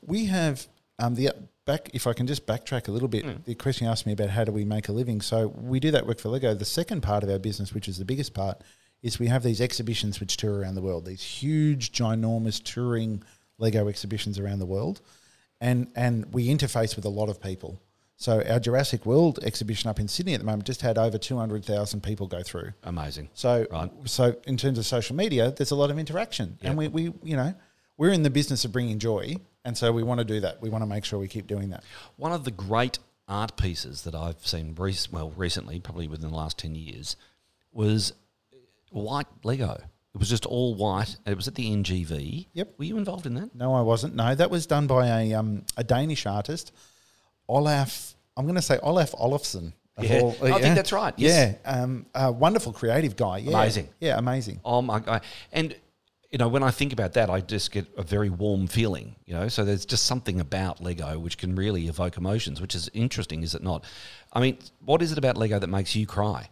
we 0.05 0.25
have 0.25 0.67
um, 0.99 1.15
the 1.15 1.29
back. 1.65 1.89
If 1.93 2.07
I 2.07 2.13
can 2.13 2.27
just 2.27 2.45
backtrack 2.45 2.89
a 2.89 2.91
little 2.91 3.07
bit, 3.07 3.23
Mm. 3.25 3.45
the 3.45 3.55
question 3.55 3.85
you 3.85 3.91
asked 3.91 4.05
me 4.05 4.11
about 4.11 4.29
how 4.29 4.43
do 4.43 4.51
we 4.51 4.65
make 4.65 4.89
a 4.89 4.91
living. 4.91 5.21
So 5.21 5.47
we 5.47 5.79
do 5.79 5.91
that 5.91 6.05
work 6.05 6.19
for 6.19 6.27
Lego. 6.29 6.53
The 6.53 6.65
second 6.65 7.01
part 7.01 7.23
of 7.23 7.29
our 7.29 7.39
business, 7.39 7.73
which 7.73 7.87
is 7.87 7.97
the 7.97 8.05
biggest 8.05 8.33
part, 8.33 8.61
is 9.01 9.17
we 9.17 9.27
have 9.27 9.43
these 9.43 9.61
exhibitions 9.61 10.19
which 10.19 10.35
tour 10.37 10.59
around 10.59 10.75
the 10.75 10.81
world. 10.81 11.05
These 11.05 11.23
huge, 11.23 11.93
ginormous 11.93 12.61
touring 12.61 13.23
Lego 13.59 13.87
exhibitions 13.87 14.37
around 14.39 14.59
the 14.59 14.65
world, 14.65 14.99
and 15.61 15.87
and 15.95 16.33
we 16.33 16.47
interface 16.49 16.95
with 16.97 17.05
a 17.05 17.09
lot 17.09 17.29
of 17.29 17.39
people. 17.41 17.79
So 18.15 18.43
our 18.47 18.59
Jurassic 18.59 19.05
World 19.05 19.39
exhibition 19.43 19.89
up 19.89 19.99
in 19.99 20.07
Sydney 20.07 20.33
at 20.33 20.39
the 20.39 20.45
moment 20.45 20.65
just 20.65 20.81
had 20.81 20.97
over 20.97 21.17
two 21.17 21.37
hundred 21.37 21.65
thousand 21.65 22.03
people 22.03 22.27
go 22.27 22.41
through. 22.43 22.71
Amazing. 22.83 23.29
So, 23.33 23.65
Right. 23.71 23.91
so 24.05 24.35
in 24.45 24.55
terms 24.57 24.77
of 24.77 24.85
social 24.85 25.15
media, 25.15 25.51
there's 25.51 25.71
a 25.71 25.75
lot 25.75 25.91
of 25.91 25.97
interaction, 25.99 26.57
and 26.61 26.77
we, 26.77 26.87
we, 26.87 27.03
you 27.23 27.35
know, 27.35 27.53
we're 27.97 28.11
in 28.11 28.23
the 28.23 28.29
business 28.29 28.63
of 28.65 28.71
bringing 28.71 28.99
joy, 28.99 29.35
and 29.65 29.77
so 29.77 29.91
we 29.91 30.03
want 30.03 30.19
to 30.19 30.25
do 30.25 30.39
that. 30.41 30.61
We 30.61 30.69
want 30.69 30.83
to 30.83 30.87
make 30.87 31.05
sure 31.05 31.19
we 31.19 31.27
keep 31.27 31.47
doing 31.47 31.69
that. 31.71 31.83
One 32.15 32.31
of 32.31 32.43
the 32.43 32.51
great 32.51 32.99
art 33.27 33.57
pieces 33.57 34.03
that 34.03 34.15
I've 34.15 34.45
seen, 34.45 34.73
rec- 34.77 34.95
well, 35.11 35.31
recently, 35.35 35.79
probably 35.79 36.07
within 36.07 36.29
the 36.29 36.35
last 36.35 36.57
10 36.59 36.75
years, 36.75 37.15
was 37.71 38.13
white 38.91 39.27
Lego. 39.43 39.73
It 40.13 40.19
was 40.19 40.29
just 40.29 40.45
all 40.45 40.75
white. 40.75 41.17
and 41.25 41.33
It 41.33 41.35
was 41.35 41.47
at 41.47 41.55
the 41.55 41.65
NGV. 41.75 42.47
Yep. 42.53 42.75
Were 42.77 42.85
you 42.85 42.97
involved 42.97 43.25
in 43.25 43.33
that? 43.35 43.55
No, 43.55 43.73
I 43.73 43.81
wasn't. 43.81 44.15
No, 44.15 44.35
that 44.35 44.51
was 44.51 44.65
done 44.67 44.85
by 44.87 45.07
a 45.07 45.33
um, 45.33 45.63
a 45.75 45.83
Danish 45.83 46.25
artist, 46.27 46.71
Olaf. 47.53 48.15
I'm 48.35 48.45
going 48.45 48.55
to 48.55 48.61
say 48.61 48.79
Olaf 48.81 49.13
Olafson. 49.17 49.73
Yeah. 49.99 50.21
all- 50.21 50.35
I 50.41 50.59
think 50.59 50.75
that's 50.75 50.91
right, 50.91 51.13
yes. 51.17 51.55
Yeah, 51.63 51.71
um, 51.71 52.07
a 52.15 52.31
wonderful 52.31 52.73
creative 52.73 53.15
guy. 53.15 53.37
Yeah. 53.37 53.49
Amazing. 53.51 53.89
Yeah, 53.99 54.17
amazing. 54.17 54.59
Oh 54.65 54.81
my 54.81 54.99
god! 54.99 55.21
And 55.51 55.75
you 56.31 56.39
know, 56.39 56.47
when 56.47 56.63
I 56.63 56.71
think 56.71 56.93
about 56.93 57.13
that, 57.13 57.29
I 57.29 57.41
just 57.41 57.71
get 57.71 57.85
a 57.95 58.01
very 58.01 58.31
warm 58.31 58.65
feeling. 58.65 59.15
You 59.25 59.35
know, 59.35 59.47
so 59.49 59.63
there's 59.63 59.85
just 59.85 60.05
something 60.05 60.39
about 60.39 60.81
Lego 60.81 61.19
which 61.19 61.37
can 61.37 61.53
really 61.55 61.87
evoke 61.87 62.17
emotions, 62.17 62.59
which 62.59 62.73
is 62.73 62.89
interesting, 62.93 63.43
is 63.43 63.53
it 63.53 63.61
not? 63.61 63.83
I 64.33 64.39
mean, 64.39 64.57
what 64.83 65.03
is 65.03 65.11
it 65.11 65.19
about 65.19 65.37
Lego 65.37 65.59
that 65.59 65.67
makes 65.67 65.95
you 65.95 66.07
cry? 66.07 66.49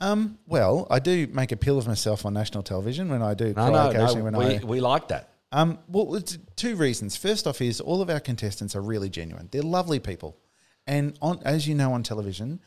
Um, 0.00 0.38
well, 0.46 0.86
I 0.90 0.98
do 0.98 1.26
make 1.28 1.52
a 1.52 1.56
pill 1.56 1.78
of 1.78 1.86
myself 1.86 2.24
on 2.26 2.32
national 2.34 2.62
television 2.64 3.10
when 3.10 3.22
I 3.22 3.34
do 3.34 3.48
No, 3.48 3.52
cry 3.52 3.70
no, 3.70 3.88
occasionally 3.90 4.30
no. 4.30 4.38
when 4.38 4.48
We, 4.48 4.56
I 4.56 4.64
we 4.64 4.80
like 4.80 5.08
that. 5.08 5.28
Um, 5.52 5.78
well, 5.88 6.14
it's 6.14 6.38
two 6.56 6.76
reasons. 6.76 7.16
First 7.16 7.46
off, 7.46 7.60
is 7.60 7.80
all 7.80 8.00
of 8.02 8.10
our 8.10 8.20
contestants 8.20 8.76
are 8.76 8.80
really 8.82 9.08
genuine. 9.10 9.48
They're 9.50 9.62
lovely 9.62 9.98
people, 9.98 10.36
and 10.86 11.16
on 11.20 11.40
as 11.44 11.66
you 11.66 11.74
know 11.74 11.92
on 11.92 12.02
television, 12.02 12.60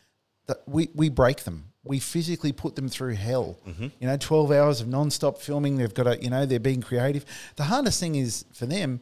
that 0.47 0.57
we 0.67 0.89
we 0.93 1.09
break 1.09 1.43
them. 1.43 1.65
We 1.85 1.99
physically 1.99 2.51
put 2.53 2.75
them 2.75 2.87
through 2.89 3.15
hell. 3.15 3.57
You 3.99 4.07
know, 4.07 4.17
twelve 4.17 4.51
hours 4.51 4.81
of 4.81 4.87
non-stop 4.87 5.37
filming. 5.39 5.77
They've 5.77 5.93
got 5.93 6.03
to, 6.03 6.21
you 6.23 6.29
know, 6.29 6.45
they're 6.45 6.59
being 6.59 6.81
creative. 6.81 7.25
The 7.57 7.63
hardest 7.63 7.99
thing 7.99 8.15
is 8.15 8.45
for 8.53 8.65
them. 8.65 8.99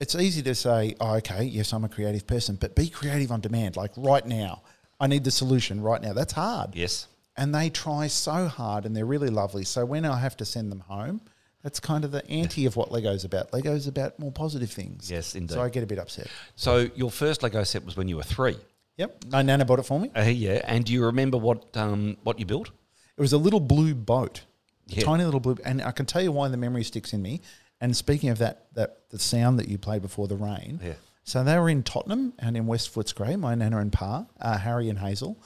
It's 0.00 0.14
easy 0.16 0.42
to 0.42 0.54
say, 0.54 0.96
oh, 0.98 1.14
okay, 1.16 1.44
yes, 1.44 1.72
I'm 1.72 1.84
a 1.84 1.88
creative 1.88 2.26
person, 2.26 2.56
but 2.60 2.74
be 2.74 2.88
creative 2.88 3.30
on 3.30 3.40
demand, 3.40 3.76
like 3.76 3.92
right 3.96 4.26
now. 4.26 4.62
I 4.98 5.06
need 5.06 5.24
the 5.24 5.30
solution 5.30 5.80
right 5.80 6.00
now. 6.02 6.12
That's 6.12 6.32
hard 6.32 6.74
Yes. 6.74 7.06
and 7.36 7.54
they 7.54 7.70
try 7.70 8.06
so 8.08 8.46
hard 8.48 8.84
and 8.84 8.96
they're 8.96 9.06
really 9.06 9.30
lovely. 9.30 9.64
So 9.64 9.84
when 9.84 10.04
I 10.04 10.18
have 10.18 10.36
to 10.38 10.44
send 10.44 10.72
them 10.72 10.80
home, 10.80 11.20
that's 11.62 11.80
kind 11.80 12.04
of 12.04 12.10
the 12.10 12.28
anti 12.28 12.66
of 12.66 12.76
what 12.76 12.90
Lego's 12.92 13.24
about. 13.24 13.52
Lego's 13.52 13.86
about 13.86 14.18
more 14.18 14.32
positive 14.32 14.70
things. 14.70 15.10
Yes, 15.10 15.34
indeed. 15.34 15.54
So 15.54 15.62
I 15.62 15.68
get 15.68 15.82
a 15.82 15.86
bit 15.86 15.98
upset. 15.98 16.26
So 16.56 16.88
your 16.94 17.10
first 17.10 17.42
Lego 17.42 17.62
set 17.64 17.84
was 17.84 17.96
when 17.96 18.08
you 18.08 18.16
were 18.16 18.22
three. 18.22 18.56
Yep. 18.96 19.24
My 19.30 19.42
nana 19.42 19.64
bought 19.64 19.78
it 19.78 19.84
for 19.84 19.98
me. 19.98 20.10
Uh, 20.16 20.22
yeah. 20.22 20.60
And 20.64 20.84
do 20.84 20.92
you 20.92 21.04
remember 21.06 21.38
what 21.38 21.76
um, 21.76 22.16
what 22.24 22.38
you 22.38 22.46
built? 22.46 22.70
It 23.16 23.20
was 23.20 23.32
a 23.32 23.38
little 23.38 23.60
blue 23.60 23.94
boat, 23.94 24.42
a 24.90 24.94
Yeah. 24.96 25.04
tiny 25.04 25.24
little 25.24 25.40
blue. 25.40 25.56
And 25.64 25.80
I 25.82 25.92
can 25.92 26.06
tell 26.06 26.22
you 26.22 26.32
why 26.32 26.48
the 26.48 26.56
memory 26.56 26.84
sticks 26.84 27.12
in 27.12 27.22
me. 27.22 27.40
And 27.80 27.96
speaking 27.96 28.28
of 28.30 28.38
that, 28.38 28.66
that 28.74 29.08
the 29.10 29.18
sound 29.18 29.58
that 29.58 29.68
you 29.68 29.78
played 29.78 30.02
before 30.02 30.28
the 30.28 30.36
rain. 30.36 30.80
Yeah. 30.82 30.94
So 31.24 31.42
they 31.44 31.56
were 31.58 31.68
in 31.68 31.82
Tottenham 31.84 32.32
and 32.38 32.56
in 32.56 32.66
West 32.66 32.92
Footscray, 32.94 33.38
my 33.38 33.54
nana 33.54 33.78
and 33.78 33.92
pa, 33.92 34.26
uh, 34.40 34.58
Harry 34.58 34.88
and 34.88 34.98
Hazel, 34.98 35.40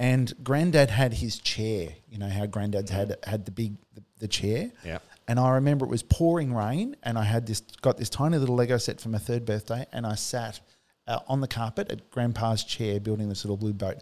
and 0.00 0.32
Granddad 0.42 0.90
had 0.90 1.14
his 1.14 1.38
chair. 1.38 1.90
You 2.10 2.18
know 2.18 2.28
how 2.28 2.46
Granddad's 2.46 2.90
had 2.90 3.16
had 3.24 3.44
the 3.44 3.52
big 3.52 3.76
the, 3.94 4.02
the 4.18 4.28
chair. 4.28 4.70
Yeah. 4.84 4.98
And 5.28 5.38
I 5.38 5.50
remember 5.50 5.84
it 5.86 5.90
was 5.90 6.02
pouring 6.02 6.54
rain, 6.54 6.96
and 7.02 7.16
I 7.18 7.24
had 7.24 7.46
this 7.46 7.60
got 7.80 7.96
this 7.96 8.10
tiny 8.10 8.38
little 8.38 8.54
Lego 8.54 8.76
set 8.78 9.00
for 9.00 9.08
my 9.08 9.18
third 9.18 9.44
birthday, 9.44 9.86
and 9.92 10.06
I 10.06 10.14
sat 10.14 10.60
uh, 11.06 11.20
on 11.28 11.40
the 11.40 11.48
carpet 11.48 11.90
at 11.90 12.10
Grandpa's 12.10 12.64
chair 12.64 13.00
building 13.00 13.28
this 13.28 13.44
little 13.44 13.56
blue 13.56 13.72
boat, 13.72 13.98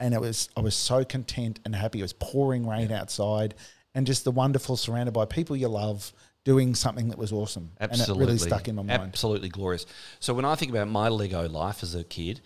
and 0.00 0.14
it 0.14 0.20
was 0.20 0.48
I 0.56 0.60
was 0.60 0.74
so 0.74 1.04
content 1.04 1.60
and 1.64 1.74
happy. 1.74 2.00
It 2.00 2.02
was 2.02 2.14
pouring 2.14 2.66
rain 2.66 2.90
outside, 2.90 3.54
and 3.94 4.06
just 4.06 4.24
the 4.24 4.30
wonderful 4.30 4.76
surrounded 4.76 5.12
by 5.12 5.24
people 5.26 5.56
you 5.56 5.68
love 5.68 6.12
doing 6.44 6.74
something 6.74 7.08
that 7.08 7.18
was 7.18 7.32
awesome, 7.32 7.70
Absolutely. 7.80 8.12
and 8.12 8.22
it 8.22 8.24
really 8.24 8.38
stuck 8.38 8.66
in 8.68 8.74
my 8.74 8.82
mind. 8.82 9.00
Absolutely 9.00 9.48
glorious. 9.48 9.86
So 10.18 10.34
when 10.34 10.44
I 10.44 10.54
think 10.54 10.70
about 10.70 10.88
my 10.88 11.08
Lego 11.08 11.48
life 11.48 11.82
as 11.82 11.94
a 11.94 12.02
kid, 12.02 12.40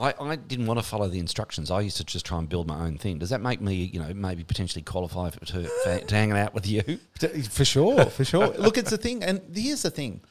I, 0.00 0.14
I 0.18 0.36
didn't 0.36 0.66
want 0.66 0.80
to 0.80 0.86
follow 0.86 1.08
the 1.08 1.18
instructions. 1.18 1.70
I 1.70 1.82
used 1.82 1.98
to 1.98 2.04
just 2.04 2.24
try 2.24 2.38
and 2.38 2.48
build 2.48 2.66
my 2.66 2.86
own 2.86 2.96
thing. 2.96 3.18
Does 3.18 3.28
that 3.30 3.42
make 3.42 3.60
me, 3.60 3.74
you 3.74 4.00
know, 4.00 4.12
maybe 4.14 4.42
potentially 4.42 4.82
qualify 4.82 5.28
for, 5.28 5.44
to, 5.44 5.64
for, 5.84 5.98
to 6.06 6.14
hanging 6.14 6.38
out 6.38 6.54
with 6.54 6.66
you? 6.66 6.98
For 7.50 7.64
sure, 7.66 8.06
for 8.06 8.24
sure. 8.24 8.48
Look, 8.48 8.78
it's 8.78 8.90
the 8.90 8.96
thing, 8.96 9.22
and 9.22 9.42
here's 9.54 9.82
the 9.82 9.90
thing: 9.90 10.22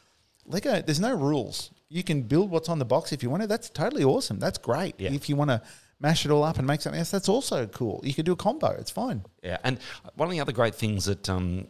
Lego. 0.45 0.81
There's 0.81 0.99
no 0.99 1.13
rules. 1.13 1.69
You 1.87 2.03
can 2.03 2.23
build 2.23 2.49
what's 2.49 2.67
on 2.67 2.79
the 2.79 2.85
box 2.85 3.11
if 3.11 3.21
you 3.21 3.29
want 3.29 3.43
to. 3.43 3.47
That's 3.47 3.69
totally 3.69 4.03
awesome. 4.03 4.39
That's 4.39 4.57
great. 4.57 4.95
Yeah. 4.97 5.11
If 5.11 5.29
you 5.29 5.35
want 5.35 5.51
to 5.51 5.61
mash 5.99 6.25
it 6.25 6.31
all 6.31 6.43
up 6.43 6.57
and 6.57 6.65
make 6.65 6.81
something 6.81 6.99
else, 6.99 7.11
that's 7.11 7.29
also 7.29 7.67
cool. 7.67 8.01
You 8.03 8.13
can 8.13 8.25
do 8.25 8.31
a 8.31 8.35
combo. 8.35 8.69
It's 8.71 8.91
fine. 8.91 9.23
Yeah, 9.43 9.57
and 9.63 9.79
one 10.15 10.27
of 10.27 10.31
the 10.31 10.39
other 10.39 10.51
great 10.51 10.73
things 10.73 11.05
that 11.05 11.29
um, 11.29 11.67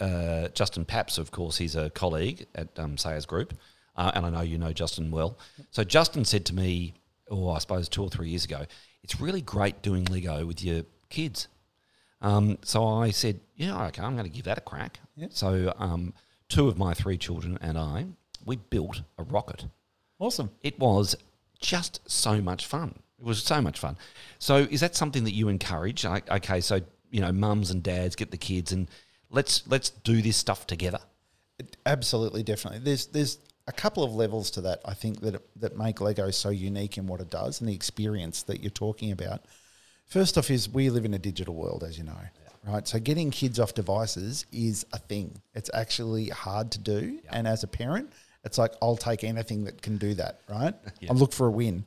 uh, 0.00 0.48
Justin 0.48 0.84
Paps, 0.84 1.18
of 1.18 1.32
course, 1.32 1.58
he's 1.58 1.74
a 1.74 1.90
colleague 1.90 2.46
at 2.54 2.78
um, 2.78 2.96
Sayers 2.96 3.26
Group, 3.26 3.54
uh, 3.96 4.12
and 4.14 4.26
I 4.26 4.30
know 4.30 4.42
you 4.42 4.58
know 4.58 4.72
Justin 4.72 5.10
well. 5.10 5.38
So 5.70 5.82
Justin 5.82 6.24
said 6.24 6.46
to 6.46 6.54
me, 6.54 6.94
oh, 7.30 7.50
I 7.50 7.58
suppose 7.58 7.88
two 7.88 8.02
or 8.02 8.08
three 8.08 8.30
years 8.30 8.44
ago, 8.44 8.64
it's 9.02 9.20
really 9.20 9.40
great 9.40 9.82
doing 9.82 10.04
Lego 10.04 10.46
with 10.46 10.62
your 10.62 10.82
kids. 11.08 11.48
Um, 12.20 12.58
so 12.62 12.86
I 12.86 13.10
said, 13.10 13.40
yeah, 13.56 13.86
okay, 13.86 14.02
I'm 14.02 14.14
going 14.14 14.30
to 14.30 14.34
give 14.34 14.44
that 14.44 14.58
a 14.58 14.62
crack. 14.62 15.00
Yeah. 15.16 15.28
So 15.30 15.74
um, 15.78 16.14
two 16.48 16.68
of 16.68 16.78
my 16.78 16.94
three 16.94 17.18
children 17.18 17.58
and 17.60 17.76
I, 17.76 18.06
we 18.44 18.56
built 18.56 19.02
a 19.18 19.22
rocket. 19.22 19.66
Awesome. 20.18 20.50
It 20.62 20.78
was 20.78 21.16
just 21.60 22.00
so 22.08 22.40
much 22.40 22.66
fun. 22.66 22.94
It 23.18 23.24
was 23.24 23.42
so 23.42 23.60
much 23.60 23.78
fun. 23.78 23.96
So, 24.38 24.66
is 24.70 24.80
that 24.80 24.96
something 24.96 25.24
that 25.24 25.32
you 25.32 25.48
encourage? 25.48 26.04
Like, 26.04 26.28
Okay, 26.30 26.60
so 26.60 26.80
you 27.10 27.20
know, 27.20 27.30
mums 27.30 27.70
and 27.70 27.82
dads 27.82 28.16
get 28.16 28.30
the 28.30 28.36
kids 28.36 28.72
and 28.72 28.90
let's 29.30 29.62
let's 29.68 29.90
do 29.90 30.22
this 30.22 30.36
stuff 30.36 30.66
together. 30.66 30.98
Absolutely, 31.86 32.42
definitely. 32.42 32.80
There's 32.80 33.06
there's 33.06 33.38
a 33.66 33.72
couple 33.72 34.02
of 34.02 34.14
levels 34.14 34.50
to 34.52 34.60
that. 34.62 34.80
I 34.84 34.94
think 34.94 35.20
that 35.20 35.42
that 35.56 35.76
make 35.76 36.00
Lego 36.00 36.30
so 36.30 36.50
unique 36.50 36.98
in 36.98 37.06
what 37.06 37.20
it 37.20 37.30
does 37.30 37.60
and 37.60 37.68
the 37.68 37.74
experience 37.74 38.42
that 38.44 38.60
you're 38.60 38.70
talking 38.70 39.12
about. 39.12 39.44
First 40.06 40.36
off, 40.36 40.50
is 40.50 40.68
we 40.68 40.90
live 40.90 41.04
in 41.04 41.14
a 41.14 41.18
digital 41.18 41.54
world, 41.54 41.84
as 41.84 41.96
you 41.96 42.04
know, 42.04 42.18
right? 42.66 42.86
So 42.86 42.98
getting 42.98 43.30
kids 43.30 43.58
off 43.58 43.74
devices 43.74 44.46
is 44.52 44.84
a 44.92 44.98
thing. 44.98 45.40
It's 45.54 45.70
actually 45.72 46.28
hard 46.28 46.70
to 46.72 46.78
do, 46.78 47.20
and 47.30 47.46
as 47.46 47.62
a 47.62 47.68
parent, 47.68 48.12
it's 48.44 48.58
like 48.58 48.72
I'll 48.82 48.96
take 48.96 49.24
anything 49.24 49.64
that 49.64 49.80
can 49.80 49.96
do 49.96 50.14
that, 50.14 50.40
right? 50.48 50.74
I'll 51.08 51.16
look 51.16 51.32
for 51.32 51.46
a 51.46 51.50
win. 51.50 51.84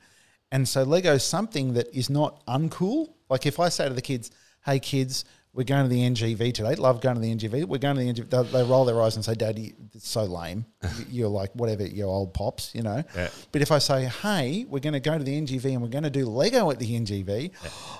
And 0.52 0.68
so 0.68 0.84
Lego's 0.84 1.24
something 1.24 1.74
that 1.74 1.94
is 1.94 2.10
not 2.10 2.46
uncool. 2.46 3.10
Like 3.30 3.46
if 3.46 3.60
I 3.60 3.70
say 3.70 3.88
to 3.88 3.94
the 3.94 4.02
kids, 4.02 4.32
"Hey 4.64 4.80
kids, 4.80 5.26
we're 5.56 5.64
going 5.64 5.84
to 5.84 5.90
the 5.90 6.02
NGV 6.02 6.54
today. 6.54 6.76
Love 6.76 7.00
going 7.00 7.16
to 7.16 7.22
the 7.22 7.34
NGV. 7.34 7.66
We're 7.66 7.78
going 7.78 7.96
to 7.96 8.02
the 8.02 8.14
NGV." 8.14 8.30
They, 8.30 8.44
they 8.44 8.64
roll 8.64 8.84
their 8.84 9.02
eyes 9.02 9.16
and 9.16 9.24
say, 9.24 9.36
"Daddy, 9.36 9.74
it's 9.94 10.08
so 10.08 10.26
lame. 10.26 10.66
You're 11.10 11.30
like 11.30 11.52
whatever, 11.54 11.86
your 11.86 12.08
old 12.08 12.34
pops, 12.34 12.76
you 12.76 12.84
know." 12.84 13.02
Yeah. 13.16 13.30
But 13.54 13.62
if 13.62 13.72
I 13.72 13.80
say, 13.80 14.06
"Hey, 14.06 14.66
we're 14.68 14.82
going 14.82 14.94
to 14.94 15.00
go 15.00 15.18
to 15.18 15.24
the 15.24 15.42
NGV 15.42 15.72
and 15.72 15.82
we're 15.82 15.88
going 15.88 16.04
to 16.04 16.10
do 16.10 16.26
Lego 16.26 16.70
at 16.72 16.80
the 16.80 17.00
NGV," 17.00 17.52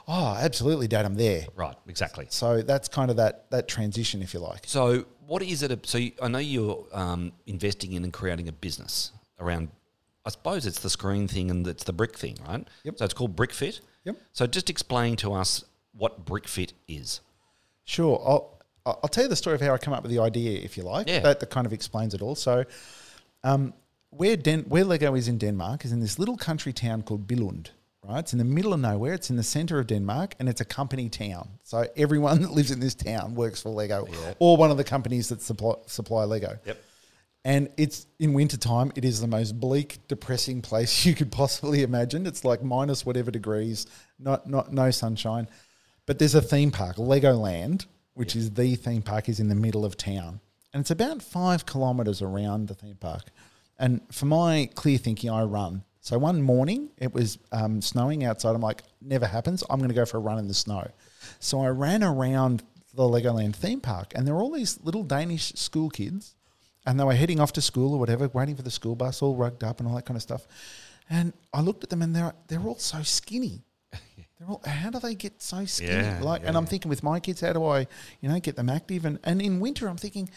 oh, 0.08 0.38
absolutely, 0.40 0.88
Dad, 0.88 1.06
I'm 1.06 1.16
there. 1.16 1.48
Right, 1.56 1.76
exactly. 1.88 2.28
So 2.30 2.62
that's 2.62 2.90
kind 2.90 3.10
of 3.10 3.18
that 3.18 3.50
that 3.52 3.70
transition, 3.70 4.22
if 4.22 4.34
you 4.34 4.42
like. 4.42 4.64
So, 4.66 5.06
what 5.26 5.42
is 5.42 5.64
it? 5.64 5.88
So, 5.88 5.98
you, 5.98 6.12
I 6.22 6.28
know 6.28 6.40
you're 6.40 6.86
um, 6.92 7.32
investing 7.48 7.94
in 7.94 8.04
and 8.04 8.12
creating 8.12 8.50
a 8.50 8.54
business 8.54 9.14
around. 9.40 9.70
I 10.26 10.32
suppose 10.32 10.66
it's 10.66 10.80
the 10.80 10.90
screen 10.90 11.28
thing 11.28 11.52
and 11.52 11.66
it's 11.68 11.84
the 11.84 11.94
brick 11.94 12.18
thing, 12.18 12.36
right? 12.48 12.68
Yep. 12.84 12.98
So 12.98 13.06
it's 13.06 13.14
called 13.14 13.36
BrickFit. 13.36 13.82
Yep. 14.06 14.18
So 14.34 14.48
just 14.48 14.72
explain 14.72 15.16
to 15.18 15.34
us 15.34 15.64
what 15.94 16.26
BrickFit 16.26 16.74
is. 16.88 17.22
Sure. 17.86 18.22
I'll, 18.26 18.62
I'll 18.86 19.10
tell 19.10 19.24
you 19.24 19.30
the 19.30 19.36
story 19.36 19.56
of 19.56 19.62
how 19.62 19.74
I 19.74 19.78
come 19.78 19.94
up 19.94 20.04
with 20.04 20.12
the 20.12 20.20
idea, 20.20 20.60
if 20.60 20.78
you 20.78 20.84
like. 20.84 21.08
Yeah. 21.08 21.20
That, 21.20 21.40
that 21.40 21.50
kind 21.50 21.66
of 21.66 21.74
explains 21.74 22.14
it 22.14 22.22
all. 22.22 22.36
So, 22.36 22.66
um, 23.44 23.74
where, 24.10 24.36
Den- 24.36 24.64
where 24.64 24.84
Lego 24.84 25.16
is 25.16 25.28
in 25.28 25.38
Denmark 25.38 25.86
is 25.86 25.92
in 25.92 26.00
this 26.00 26.20
little 26.20 26.38
country 26.38 26.74
town 26.74 27.02
called 27.02 27.28
Billund, 27.28 27.70
right? 28.04 28.20
It's 28.20 28.34
in 28.34 28.40
the 28.40 28.46
middle 28.46 28.74
of 28.74 28.80
nowhere. 28.80 29.14
It's 29.14 29.30
in 29.30 29.36
the 29.36 29.44
center 29.44 29.80
of 29.80 29.88
Denmark 29.88 30.36
and 30.40 30.48
it's 30.50 30.62
a 30.62 30.66
company 30.66 31.10
town. 31.10 31.50
So, 31.64 31.88
everyone 31.96 32.42
that 32.44 32.52
lives 32.52 32.72
in 32.72 32.80
this 32.80 32.96
town 32.96 33.36
works 33.36 33.62
for 33.62 33.70
Lego 33.70 34.08
or 34.40 34.58
one 34.58 34.72
of 34.72 34.78
the 34.78 34.84
companies 34.84 35.30
that 35.30 35.42
supply, 35.42 35.76
supply 35.88 36.26
Lego. 36.26 36.58
Yep. 36.66 36.82
And 37.46 37.70
it's 37.78 38.08
in 38.18 38.34
wintertime, 38.34 38.92
it 38.96 39.06
is 39.06 39.22
the 39.22 39.28
most 39.28 39.60
bleak, 39.60 40.00
depressing 40.08 40.62
place 40.70 41.06
you 41.06 41.14
could 41.14 41.32
possibly 41.32 41.84
imagine. 41.84 42.26
It's 42.26 42.44
like 42.44 42.64
minus 42.64 43.06
whatever 43.06 43.30
degrees, 43.32 43.86
not 44.20 44.50
not 44.50 44.74
no 44.74 44.90
sunshine. 44.92 45.48
But 46.06 46.20
there's 46.20 46.36
a 46.36 46.42
theme 46.42 46.72
park, 46.72 46.98
Legoland, 46.98 47.86
which 48.14 48.36
is 48.36 48.52
the 48.52 48.76
theme 48.76 49.02
park, 49.02 49.30
is 49.30 49.40
in 49.40 49.50
the 49.50 49.56
middle 49.56 49.86
of 49.86 49.98
town. 49.98 50.40
And 50.74 50.82
it's 50.82 50.92
about 50.92 51.22
five 51.22 51.66
kilometers 51.66 52.22
around 52.22 52.68
the 52.68 52.76
theme 52.76 52.98
park. 52.98 53.24
And 53.78 54.02
for 54.12 54.26
my 54.26 54.70
clear 54.76 54.98
thinking, 54.98 55.30
I 55.30 55.44
run. 55.44 55.84
So 56.02 56.18
one 56.20 56.42
morning 56.42 56.90
it 56.98 57.14
was 57.14 57.40
um, 57.52 57.82
snowing 57.82 58.24
outside. 58.24 58.56
I'm 58.56 58.62
like, 58.62 58.84
never 59.02 59.26
happens. 59.26 59.64
I'm 59.70 59.80
going 59.80 59.90
to 59.90 59.96
go 59.96 60.06
for 60.06 60.18
a 60.18 60.22
run 60.22 60.38
in 60.38 60.48
the 60.48 60.54
snow. 60.54 60.88
So 61.40 61.62
I 61.62 61.70
ran 61.70 62.04
around 62.04 62.64
the 62.94 63.04
Legoland 63.04 63.56
theme 63.56 63.82
park, 63.82 64.14
and 64.16 64.26
there 64.26 64.36
were 64.36 64.42
all 64.42 64.52
these 64.52 64.80
little 64.84 65.04
Danish 65.04 65.54
school 65.54 65.90
kids 65.90 66.36
and 66.86 67.00
they 67.00 67.04
were 67.04 67.14
heading 67.14 67.40
off 67.40 67.54
to 67.54 67.62
school 67.62 67.94
or 67.94 68.00
whatever, 68.00 68.30
waiting 68.34 68.56
for 68.56 68.62
the 68.62 68.72
school 68.72 68.96
bus, 68.96 69.22
all 69.22 69.36
rugged 69.36 69.64
up 69.64 69.80
and 69.80 69.90
all 69.90 69.96
that 69.96 70.06
kind 70.06 70.16
of 70.16 70.22
stuff. 70.22 70.48
And 71.10 71.34
I 71.54 71.62
looked 71.62 71.84
at 71.84 71.90
them, 71.90 72.02
and 72.02 72.16
they're 72.16 72.34
they're 72.48 72.62
all 72.62 72.78
so 72.78 73.04
skinny. 73.04 73.64
They're 74.38 74.50
all, 74.50 74.62
how 74.66 74.90
do 74.90 75.00
they 75.00 75.16
get 75.16 75.42
so 75.42 75.66
skinny? 75.66 75.92
Yeah, 75.92 76.20
like, 76.22 76.42
and 76.46 76.58
I'm 76.58 76.66
thinking 76.66 76.90
with 76.90 77.04
my 77.04 77.20
kids, 77.20 77.42
how 77.42 77.54
do 77.54 77.66
I, 77.66 77.88
you 78.22 78.30
know, 78.30 78.40
get 78.40 78.56
them 78.56 78.70
active? 78.70 79.06
And 79.06 79.20
and 79.24 79.42
in 79.42 79.60
winter, 79.60 79.88
I'm 79.88 79.98
thinking, 79.98 80.30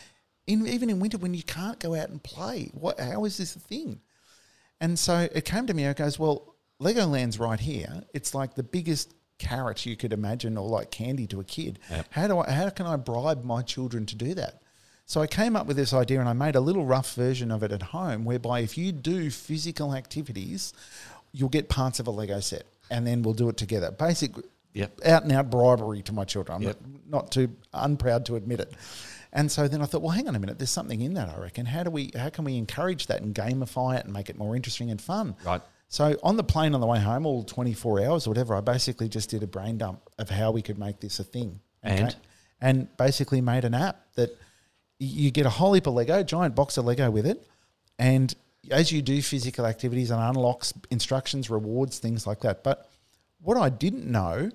in 0.47 0.67
even 0.67 0.89
in 0.89 1.01
winter 1.01 1.19
when 1.19 1.35
you 1.35 1.43
can't 1.43 1.79
go 1.81 1.95
out 1.95 2.09
and 2.09 2.23
play, 2.23 2.71
what? 2.73 3.01
How 3.01 3.25
is 3.25 3.39
this 3.39 3.57
a 3.57 3.61
thing? 3.61 4.01
And 4.81 4.99
so 4.99 5.29
it 5.35 5.45
came 5.45 5.67
to 5.67 5.75
me. 5.75 5.87
I 5.87 5.93
goes, 5.95 6.19
well, 6.19 6.55
Legoland's 6.81 7.41
right 7.41 7.59
here. 7.59 8.05
It's 8.15 8.35
like 8.35 8.55
the 8.55 8.63
biggest 8.63 9.15
carrot 9.39 9.85
you 9.85 9.97
could 9.97 10.13
imagine, 10.13 10.57
or 10.57 10.69
like 10.69 10.93
candy 10.93 11.27
to 11.29 11.41
a 11.41 11.45
kid. 11.45 11.81
How 12.11 12.29
do 12.29 12.39
I? 12.39 12.51
How 12.51 12.71
can 12.71 12.87
I 12.87 12.97
bribe 12.97 13.43
my 13.45 13.63
children 13.63 14.07
to 14.07 14.15
do 14.15 14.35
that? 14.35 14.63
So 15.07 15.23
I 15.23 15.27
came 15.27 15.57
up 15.57 15.67
with 15.67 15.77
this 15.77 15.93
idea, 15.93 16.21
and 16.21 16.29
I 16.29 16.35
made 16.35 16.55
a 16.55 16.61
little 16.61 16.85
rough 16.85 17.15
version 17.15 17.51
of 17.51 17.63
it 17.63 17.73
at 17.73 17.83
home, 17.83 18.25
whereby 18.25 18.61
if 18.61 18.77
you 18.79 18.93
do 18.93 19.31
physical 19.31 19.95
activities, 19.95 20.73
you'll 21.33 21.49
get 21.49 21.69
parts 21.69 21.99
of 21.99 22.07
a 22.07 22.11
Lego 22.11 22.41
set, 22.41 22.67
and 22.91 23.07
then 23.07 23.23
we'll 23.23 23.35
do 23.35 23.49
it 23.49 23.57
together. 23.57 23.91
Basic, 23.91 24.33
Yep. 24.75 25.01
out 25.07 25.23
and 25.25 25.33
out 25.33 25.51
bribery 25.51 26.03
to 26.03 26.13
my 26.13 26.25
children. 26.25 26.57
I'm 26.57 26.63
Yep. 26.63 26.77
not, 26.81 27.09
not 27.11 27.31
too 27.33 27.51
unproud 27.73 28.27
to 28.27 28.37
admit 28.37 28.61
it. 28.61 28.73
And 29.33 29.51
so 29.53 29.69
then 29.69 29.83
I 29.83 29.87
thought, 29.87 30.01
well, 30.03 30.13
hang 30.13 30.29
on 30.29 30.35
a 30.37 30.39
minute. 30.39 30.59
There's 30.59 30.71
something 30.71 31.01
in 31.03 31.15
that. 31.15 31.29
I 31.29 31.39
reckon. 31.39 31.67
How 31.67 31.83
do 31.83 31.91
we? 31.91 32.11
How 32.17 32.31
can 32.31 32.45
we 32.45 32.57
encourage 32.57 33.09
that 33.09 33.21
and 33.21 33.35
gamify 33.35 33.99
it 33.99 34.05
and 34.05 34.13
make 34.13 34.31
it 34.31 34.39
more 34.39 34.57
interesting 34.57 34.91
and 34.91 35.01
fun? 35.01 35.37
Right. 35.45 35.61
So 35.89 36.17
on 36.23 36.37
the 36.37 36.45
plane 36.45 36.75
on 36.75 36.81
the 36.81 36.87
way 36.87 36.99
home, 36.99 37.27
all 37.27 37.43
24 37.45 38.05
hours 38.05 38.27
or 38.27 38.31
whatever, 38.31 38.55
I 38.55 38.61
basically 38.61 39.09
just 39.09 39.31
did 39.31 39.43
a 39.43 39.47
brain 39.47 39.79
dump 39.79 40.01
of 40.19 40.31
how 40.31 40.51
we 40.51 40.63
could 40.63 40.79
make 40.79 41.01
this 41.01 41.19
a 41.19 41.25
thing. 41.25 41.61
And? 41.83 42.17
and 42.61 42.95
basically 42.97 43.41
made 43.41 43.65
an 43.65 43.73
app 43.75 44.13
that 44.17 44.37
you 44.99 45.31
get 45.31 45.47
a 45.47 45.51
whole 45.51 45.73
heap 45.75 45.87
of 45.87 45.95
Lego, 45.95 46.23
giant 46.25 46.55
box 46.57 46.77
of 46.77 46.85
Lego 46.85 47.09
with 47.11 47.25
it, 47.25 47.47
and 47.99 48.35
as 48.71 48.93
you 48.93 49.03
do 49.03 49.21
physical 49.23 49.67
activities 49.67 50.11
and 50.11 50.21
unlocks 50.21 50.73
instructions, 50.91 51.51
rewards, 51.51 51.99
things 51.99 52.27
like 52.27 52.41
that. 52.41 52.63
But 52.63 52.89
what 53.41 53.57
I 53.57 53.69
didn't 53.69 54.07
know 54.07 54.51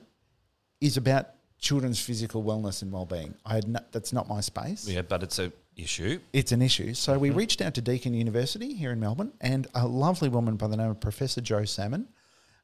is 0.81 0.97
about 0.97 1.29
children's 1.59 1.99
physical 1.99 2.43
wellness 2.43 2.81
and 2.81 2.91
well-being. 2.91 3.35
I 3.45 3.55
had 3.55 3.67
no, 3.67 3.79
that's 3.91 4.11
not 4.11 4.27
my 4.27 4.41
space 4.41 4.87
Yeah, 4.87 5.01
but 5.01 5.23
it's 5.23 5.39
a 5.39 5.51
issue. 5.77 6.19
it's 6.33 6.51
an 6.51 6.61
issue. 6.61 6.93
So 6.93 7.17
we 7.17 7.29
reached 7.29 7.61
out 7.61 7.73
to 7.75 7.81
Deakin 7.81 8.13
University 8.13 8.73
here 8.73 8.91
in 8.91 8.99
Melbourne, 8.99 9.31
and 9.39 9.67
a 9.73 9.87
lovely 9.87 10.29
woman 10.29 10.57
by 10.57 10.67
the 10.67 10.77
name 10.77 10.89
of 10.89 10.99
Professor 10.99 11.39
Jo 11.41 11.63
Salmon. 11.63 12.09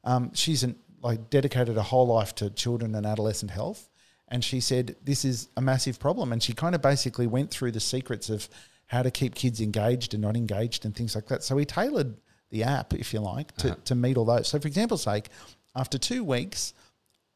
Um, 0.04 0.32
she's 0.34 0.62
an, 0.62 0.76
like 1.02 1.30
dedicated 1.30 1.76
a 1.78 1.82
whole 1.82 2.06
life 2.06 2.34
to 2.36 2.50
children 2.50 2.94
and 2.94 3.06
adolescent 3.06 3.50
health, 3.50 3.88
and 4.28 4.44
she 4.44 4.60
said 4.60 4.96
this 5.02 5.24
is 5.24 5.48
a 5.56 5.62
massive 5.62 5.98
problem. 5.98 6.30
And 6.32 6.42
she 6.42 6.52
kind 6.52 6.74
of 6.74 6.82
basically 6.82 7.26
went 7.26 7.50
through 7.50 7.72
the 7.72 7.80
secrets 7.80 8.28
of 8.28 8.48
how 8.90 9.02
to 9.02 9.10
keep 9.10 9.34
kids 9.36 9.60
engaged 9.60 10.14
and 10.14 10.20
not 10.20 10.36
engaged 10.36 10.84
and 10.84 10.94
things 10.96 11.14
like 11.14 11.26
that. 11.28 11.44
So 11.44 11.54
we 11.54 11.64
tailored 11.64 12.16
the 12.50 12.64
app, 12.64 12.92
if 12.92 13.12
you 13.14 13.20
like, 13.20 13.56
to, 13.58 13.76
to 13.84 13.94
meet 13.94 14.16
all 14.16 14.24
those. 14.24 14.48
So 14.48 14.58
for 14.58 14.66
example's 14.66 15.02
sake, 15.04 15.28
after 15.74 15.96
two 15.98 16.24
weeks. 16.24 16.74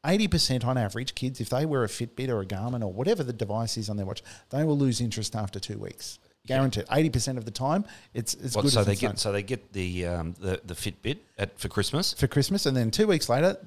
80% 0.05 0.63
on 0.63 0.77
average, 0.77 1.15
kids, 1.15 1.41
if 1.41 1.49
they 1.49 1.65
wear 1.65 1.83
a 1.83 1.87
Fitbit 1.87 2.29
or 2.29 2.39
a 2.39 2.45
Garmin 2.45 2.83
or 2.83 2.93
whatever 2.93 3.23
the 3.23 3.33
device 3.33 3.75
is 3.75 3.89
on 3.89 3.97
their 3.97 4.05
watch, 4.05 4.21
they 4.51 4.63
will 4.63 4.77
lose 4.77 5.01
interest 5.01 5.35
after 5.35 5.59
two 5.59 5.79
weeks. 5.79 6.19
Guaranteed. 6.45 6.85
80% 6.85 7.37
of 7.37 7.45
the 7.45 7.49
time, 7.49 7.85
it's, 8.13 8.35
it's 8.35 8.55
What, 8.55 8.61
good 8.61 8.71
so 8.71 8.83
they 8.83 8.95
get 8.95 9.07
done. 9.07 9.17
so 9.17 9.31
they 9.31 9.41
get 9.41 9.73
the 9.73 10.05
um, 10.05 10.35
the 10.39 10.61
the 10.63 10.75
Fitbit 10.75 11.17
at 11.39 11.57
for 11.59 11.69
Christmas, 11.69 12.13
for 12.13 12.27
Christmas. 12.27 12.67
And 12.67 12.77
then 12.77 12.91
two 12.91 13.07
weeks 13.07 13.29
later, 13.29 13.57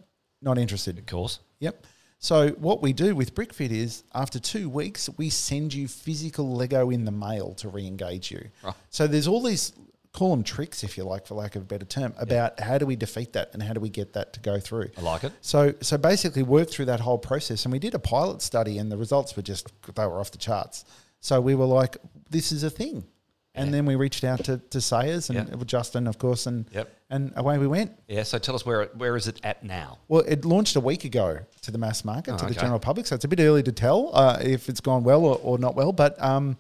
not 0.40 0.58
interested. 0.58 0.96
of 0.96 1.06
course. 1.06 1.40
Yep. 1.58 1.84
So 2.18 2.50
what 2.50 2.82
we 2.82 2.92
do 2.92 3.14
with 3.14 3.34
BrickFit 3.34 3.70
is 3.70 4.02
after 4.14 4.38
two 4.40 4.68
weeks, 4.68 5.08
we 5.16 5.30
send 5.30 5.72
you 5.72 5.86
physical 5.86 6.52
Lego 6.52 6.90
in 6.90 7.04
the 7.04 7.12
mail 7.12 7.54
to 7.54 7.68
re-engage 7.68 8.30
you. 8.30 8.48
Right. 8.62 8.74
So 8.90 9.06
there's 9.06 9.28
all 9.28 9.42
these 9.42 9.72
call 10.12 10.30
them 10.30 10.42
tricks, 10.42 10.82
if 10.82 10.98
you 10.98 11.04
like, 11.04 11.26
for 11.26 11.34
lack 11.34 11.54
of 11.54 11.62
a 11.62 11.64
better 11.64 11.84
term, 11.84 12.12
about 12.18 12.58
how 12.58 12.76
do 12.78 12.86
we 12.86 12.96
defeat 12.96 13.34
that 13.34 13.50
and 13.52 13.62
how 13.62 13.72
do 13.72 13.80
we 13.80 13.88
get 13.88 14.14
that 14.14 14.32
to 14.32 14.40
go 14.40 14.58
through. 14.58 14.90
I 14.96 15.00
like 15.02 15.24
it. 15.24 15.32
So 15.42 15.74
so 15.80 15.96
basically 15.96 16.42
worked 16.42 16.72
through 16.72 16.86
that 16.86 17.00
whole 17.00 17.18
process 17.18 17.64
and 17.64 17.72
we 17.72 17.78
did 17.78 17.94
a 17.94 17.98
pilot 17.98 18.42
study 18.42 18.78
and 18.78 18.90
the 18.90 18.96
results 18.96 19.36
were 19.36 19.42
just 19.42 19.68
they 19.94 20.06
were 20.06 20.18
off 20.18 20.32
the 20.32 20.38
charts. 20.38 20.84
So 21.20 21.40
we 21.40 21.54
were 21.54 21.66
like, 21.66 21.96
this 22.30 22.52
is 22.52 22.62
a 22.62 22.70
thing. 22.70 23.04
And 23.58 23.74
then 23.74 23.86
we 23.86 23.94
reached 23.96 24.24
out 24.24 24.44
to, 24.44 24.58
to 24.58 24.80
Sayers 24.80 25.30
and 25.30 25.48
Yep. 25.48 25.66
Justin, 25.66 26.06
of 26.06 26.18
course, 26.18 26.46
and 26.46 26.66
Yep. 26.72 26.88
and 27.10 27.32
away 27.36 27.58
we 27.58 27.66
went. 27.66 27.92
Yeah. 28.08 28.22
So 28.22 28.38
tell 28.38 28.54
us 28.54 28.64
where 28.64 28.86
where 28.94 29.16
is 29.16 29.26
it 29.28 29.40
at 29.44 29.62
now? 29.64 29.98
Well, 30.08 30.22
it 30.26 30.44
launched 30.44 30.76
a 30.76 30.80
week 30.80 31.04
ago 31.04 31.40
to 31.62 31.70
the 31.70 31.78
mass 31.78 32.04
market, 32.04 32.34
Oh, 32.34 32.38
to 32.38 32.46
the 32.46 32.54
general 32.54 32.78
public, 32.78 33.06
so 33.06 33.14
it's 33.14 33.24
a 33.24 33.28
bit 33.28 33.40
early 33.40 33.62
to 33.62 33.72
tell 33.72 34.10
uh, 34.14 34.38
if 34.42 34.68
it's 34.68 34.80
gone 34.80 35.04
well 35.04 35.24
or, 35.24 35.38
or 35.42 35.58
not 35.58 35.74
well. 35.74 35.92
But 35.92 36.20
um, 36.22 36.56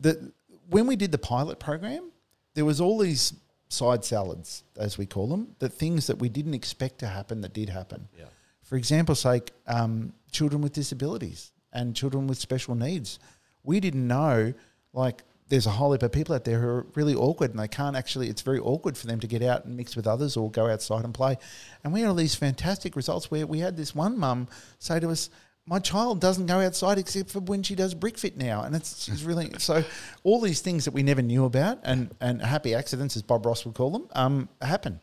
the 0.00 0.32
when 0.70 0.86
we 0.86 0.96
did 0.96 1.12
the 1.12 1.18
pilot 1.18 1.58
program, 1.58 2.10
there 2.54 2.64
was 2.64 2.80
all 2.80 2.98
these 2.98 3.32
side 3.70 4.04
salads, 4.04 4.64
as 4.76 4.96
we 4.98 5.06
call 5.06 5.26
them, 5.26 5.54
the 5.58 5.68
things 5.68 6.06
that 6.06 6.18
we 6.18 6.28
didn't 6.28 6.54
expect 6.54 6.98
to 7.00 7.06
happen 7.06 7.40
that 7.42 7.52
did 7.52 7.68
happen. 7.68 8.08
Yeah. 8.18 8.24
For 8.62 8.76
example's 8.76 9.20
sake, 9.20 9.50
um, 9.66 10.12
children 10.30 10.60
with 10.62 10.72
disabilities 10.72 11.52
and 11.72 11.94
children 11.94 12.26
with 12.26 12.38
special 12.38 12.74
needs. 12.74 13.18
We 13.64 13.80
didn't 13.80 14.06
know, 14.06 14.54
like, 14.92 15.22
there's 15.48 15.66
a 15.66 15.70
whole 15.70 15.92
heap 15.92 16.02
of 16.02 16.12
people 16.12 16.34
out 16.34 16.44
there 16.44 16.60
who 16.60 16.66
are 16.66 16.86
really 16.94 17.14
awkward 17.14 17.50
and 17.50 17.58
they 17.58 17.68
can't 17.68 17.96
actually, 17.96 18.28
it's 18.28 18.42
very 18.42 18.58
awkward 18.58 18.96
for 18.96 19.06
them 19.06 19.20
to 19.20 19.26
get 19.26 19.42
out 19.42 19.64
and 19.64 19.76
mix 19.76 19.96
with 19.96 20.06
others 20.06 20.36
or 20.36 20.50
go 20.50 20.68
outside 20.68 21.04
and 21.04 21.14
play. 21.14 21.38
And 21.82 21.92
we 21.92 22.00
had 22.00 22.08
all 22.08 22.14
these 22.14 22.34
fantastic 22.34 22.96
results 22.96 23.30
where 23.30 23.46
we 23.46 23.60
had 23.60 23.76
this 23.76 23.94
one 23.94 24.18
mum 24.18 24.48
say 24.78 25.00
to 25.00 25.08
us, 25.10 25.30
my 25.68 25.78
child 25.78 26.20
doesn't 26.20 26.46
go 26.46 26.60
outside 26.60 26.98
except 26.98 27.30
for 27.30 27.40
when 27.40 27.62
she 27.62 27.74
does 27.74 27.94
brick 27.94 28.16
fit 28.16 28.36
now. 28.36 28.62
And 28.62 28.74
it's 28.74 29.04
she's 29.04 29.22
really 29.24 29.50
so 29.58 29.84
all 30.24 30.40
these 30.40 30.60
things 30.60 30.86
that 30.86 30.92
we 30.94 31.02
never 31.02 31.22
knew 31.22 31.44
about 31.44 31.80
and, 31.82 32.14
and 32.20 32.40
happy 32.40 32.74
accidents, 32.74 33.16
as 33.16 33.22
Bob 33.22 33.44
Ross 33.44 33.66
would 33.66 33.74
call 33.74 33.90
them, 33.90 34.08
um, 34.12 34.48
happen. 34.62 35.00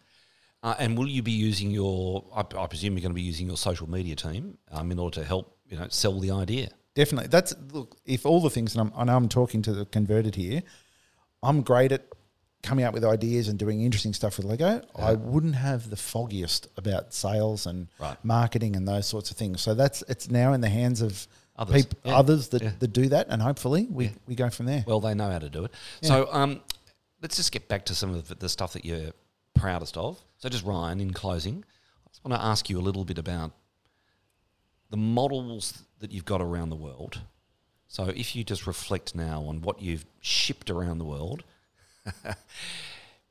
Uh, 0.63 0.73
and 0.79 0.97
will 0.97 1.08
you 1.08 1.21
be 1.21 1.31
using 1.31 1.69
your? 1.69 2.23
I, 2.36 2.39
I 2.39 2.65
presume 2.65 2.93
you're 2.93 3.03
going 3.03 3.12
to 3.12 3.15
be 3.15 3.21
using 3.21 3.45
your 3.45 3.58
social 3.58 3.88
media 3.88 4.15
team 4.15 4.58
um, 4.71 4.91
in 4.91 4.97
order 4.97 5.21
to 5.21 5.25
help 5.25 5.55
you 5.69 5.77
know 5.77 5.86
sell 5.89 6.19
the 6.19 6.31
idea. 6.31 6.69
Definitely. 6.95 7.27
That's 7.27 7.53
look. 7.71 7.97
If 8.05 8.25
all 8.25 8.41
the 8.41 8.49
things, 8.49 8.75
and 8.75 8.81
I'm, 8.89 8.93
I 8.99 9.03
know 9.03 9.15
I'm 9.15 9.29
talking 9.29 9.62
to 9.63 9.73
the 9.73 9.86
converted 9.86 10.36
here, 10.36 10.63
I'm 11.43 11.62
great 11.62 11.91
at 11.91 12.05
coming 12.63 12.84
up 12.86 12.93
with 12.95 13.03
ideas 13.05 13.47
and 13.47 13.60
doing 13.60 13.81
interesting 13.81 14.13
stuff 14.13 14.38
with 14.38 14.45
Lego. 14.47 14.81
I 14.95 15.13
wouldn't 15.13 15.55
have 15.55 15.89
the 15.91 15.95
foggiest 15.97 16.67
about 16.77 17.13
sales 17.13 17.67
and 17.67 17.88
Right. 17.99 18.17
marketing 18.25 18.75
and 18.75 18.88
those 18.88 19.05
sorts 19.05 19.29
of 19.29 19.38
things. 19.38 19.62
So 19.62 19.75
that's 19.75 20.03
it's 20.08 20.31
now 20.31 20.53
in 20.53 20.62
the 20.62 20.69
hands 20.69 21.01
of 21.01 21.27
Others. 21.58 21.86
peop- 21.86 21.99
Yeah. 22.03 22.15
others 22.17 22.47
that, 22.49 22.62
Yeah. 22.63 22.71
that 22.79 22.88
do 22.93 23.08
that, 23.10 23.27
and 23.29 23.41
hopefully 23.41 23.88
we, 23.89 24.12
we 24.25 24.34
go 24.36 24.49
from 24.49 24.65
there. 24.65 24.84
Well, 24.88 24.99
they 24.99 25.13
know 25.13 25.29
how 25.29 25.38
to 25.39 25.49
do 25.49 25.63
it. 25.65 25.71
So 26.01 26.27
um, 26.34 26.62
let's 27.21 27.36
just 27.36 27.51
get 27.51 27.67
back 27.67 27.86
to 27.86 27.93
some 27.95 28.13
of 28.15 28.27
the, 28.29 28.36
the 28.36 28.49
stuff 28.49 28.73
that 28.73 28.84
you're 28.84 29.12
proudest 29.53 29.95
of. 29.95 30.19
So, 30.39 30.49
just 30.49 30.65
Ryan, 30.65 30.99
in 31.01 31.13
closing, 31.13 31.63
I 32.05 32.10
just 32.10 32.25
want 32.25 32.39
to 32.39 32.43
ask 32.45 32.69
you 32.69 32.79
a 32.79 32.81
little 32.81 33.05
bit 33.05 33.17
about 33.19 33.51
the 34.89 34.97
models 34.97 35.84
that 36.05 36.11
you've 36.11 36.23
got 36.23 36.39
around 36.39 36.69
the 36.69 36.75
world. 36.75 37.21
So, 37.87 38.05
if 38.05 38.35
you 38.35 38.43
just 38.43 38.67
reflect 38.67 39.15
now 39.15 39.41
on 39.41 39.63
what 39.63 39.81
you've 39.81 40.05
shipped 40.21 40.69
around 40.69 40.99
the 40.99 41.05
world, 41.05 41.43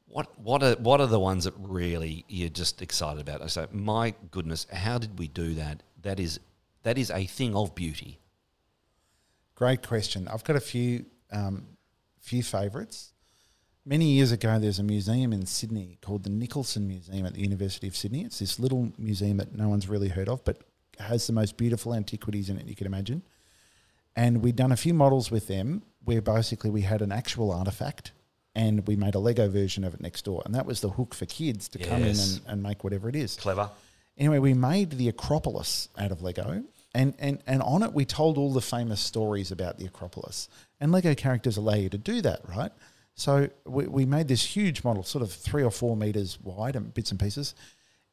what 0.09 0.27
what 0.41 0.61
are 0.65 0.75
what 0.75 1.01
are 1.01 1.07
the 1.07 1.21
ones 1.21 1.45
that 1.45 1.55
really 1.57 2.25
you're 2.27 2.49
just 2.49 2.83
excited 2.83 3.21
about? 3.21 3.43
I 3.43 3.47
say, 3.47 3.67
my 3.71 4.15
goodness, 4.33 4.67
how 4.73 4.99
did 4.99 5.21
we 5.21 5.29
do 5.29 5.55
that? 5.55 5.85
That 6.03 6.19
is 6.19 6.41
that 6.83 6.99
is 6.99 7.13
a 7.13 7.27
thing 7.27 7.55
of 7.55 7.77
beauty. 7.77 8.19
Great 9.55 9.87
question. 9.87 10.27
I've 10.27 10.43
got 10.43 10.57
a 10.57 10.61
few 10.61 11.07
um, 11.31 11.67
few 12.21 12.43
favourites. 12.43 13.13
Many 13.87 14.07
years 14.07 14.33
ago, 14.33 14.59
there's 14.59 14.81
a 14.81 14.83
museum 14.83 15.33
in 15.33 15.47
Sydney 15.47 15.99
called 16.01 16.25
the 16.25 16.31
Nicholson 16.31 16.89
Museum 16.89 17.25
at 17.25 17.35
the 17.35 17.43
University 17.43 17.87
of 17.87 17.95
Sydney. 17.95 18.23
It's 18.25 18.41
this 18.41 18.59
little 18.59 18.93
museum 18.99 19.37
that 19.37 19.55
no 19.55 19.69
one's 19.69 19.89
really 19.89 20.09
heard 20.09 20.29
of, 20.29 20.43
but 20.43 20.63
has 20.99 21.27
the 21.27 21.33
most 21.33 21.57
beautiful 21.57 21.95
antiquities 21.95 22.49
in 22.49 22.59
it 22.59 22.67
you 22.67 22.75
can 22.75 22.87
imagine. 22.87 23.23
And 24.17 24.43
we'd 24.43 24.57
done 24.57 24.73
a 24.73 24.77
few 24.77 24.95
models 24.95 25.31
with 25.31 25.49
them 25.49 25.83
where 26.05 26.23
basically 26.23 26.71
we 26.71 26.83
had 26.83 27.03
an 27.03 27.13
actual 27.13 27.51
artifact 27.51 28.13
and 28.55 28.87
we 28.87 28.95
made 28.95 29.15
a 29.15 29.19
Lego 29.19 29.49
version 29.49 29.83
of 29.85 29.95
it 29.95 30.01
next 30.01 30.25
door. 30.25 30.43
And 30.45 30.55
that 30.55 30.67
was 30.67 30.81
the 30.81 30.91
hook 30.91 31.15
for 31.15 31.27
kids 31.27 31.69
to 31.71 31.79
come 31.79 32.03
in 32.03 32.17
and, 32.17 32.41
and 32.47 32.63
make 32.63 32.85
whatever 32.85 33.09
it 33.09 33.17
is. 33.17 33.37
Clever. 33.37 33.71
Anyway, 34.17 34.39
we 34.39 34.55
made 34.55 34.91
the 34.91 35.09
Acropolis 35.09 35.89
out 35.99 36.13
of 36.13 36.23
Lego, 36.23 36.63
and, 36.95 37.15
and, 37.19 37.43
and 37.49 37.61
on 37.63 37.83
it 37.83 37.93
we 37.93 38.05
told 38.05 38.39
all 38.39 38.53
the 38.53 38.61
famous 38.61 39.01
stories 39.01 39.51
about 39.51 39.79
the 39.79 39.87
Acropolis. 39.87 40.49
And 40.81 40.93
Lego 40.93 41.15
characters 41.15 41.57
allow 41.57 41.75
you 41.75 41.89
to 41.89 41.99
do 41.99 42.21
that, 42.21 42.49
right? 42.49 42.71
So 43.17 43.49
we, 43.65 43.87
we 43.89 44.07
made 44.07 44.29
this 44.29 44.45
huge 44.45 44.85
model, 44.85 45.03
sort 45.03 45.23
of 45.23 45.33
three 45.33 45.65
or 45.65 45.71
four 45.71 45.97
meters 45.97 46.39
wide 46.41 46.77
and 46.77 46.95
bits 46.95 47.11
and 47.11 47.19
pieces. 47.19 47.57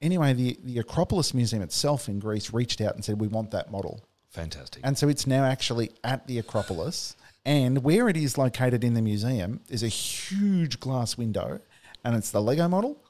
Anyway, 0.02 0.34
the, 0.34 0.58
the 0.64 0.80
Acropolis 0.80 1.34
Museum 1.34 1.62
itself 1.62 2.08
in 2.10 2.20
Greece 2.20 2.52
reached 2.54 2.82
out 2.82 2.96
and 2.96 3.06
said, 3.06 3.20
We 3.20 3.28
want 3.28 3.52
that 3.52 3.72
model. 3.72 4.04
Fantastic. 4.30 4.82
And 4.86 4.98
so 4.98 5.10
it's 5.10 5.28
now 5.28 5.44
actually 5.44 5.92
at 6.04 6.26
the 6.28 6.40
Acropolis. 6.40 7.16
And 7.46 7.84
where 7.84 8.08
it 8.08 8.16
is 8.18 8.38
located 8.38 8.84
in 8.84 8.94
the 8.94 9.02
museum 9.02 9.62
is 9.70 9.82
a 9.84 9.88
huge 9.88 10.80
glass 10.80 11.18
window, 11.18 11.60
and 12.06 12.16
it's 12.16 12.30
the 12.32 12.42
Lego 12.42 12.68
model 12.68 13.04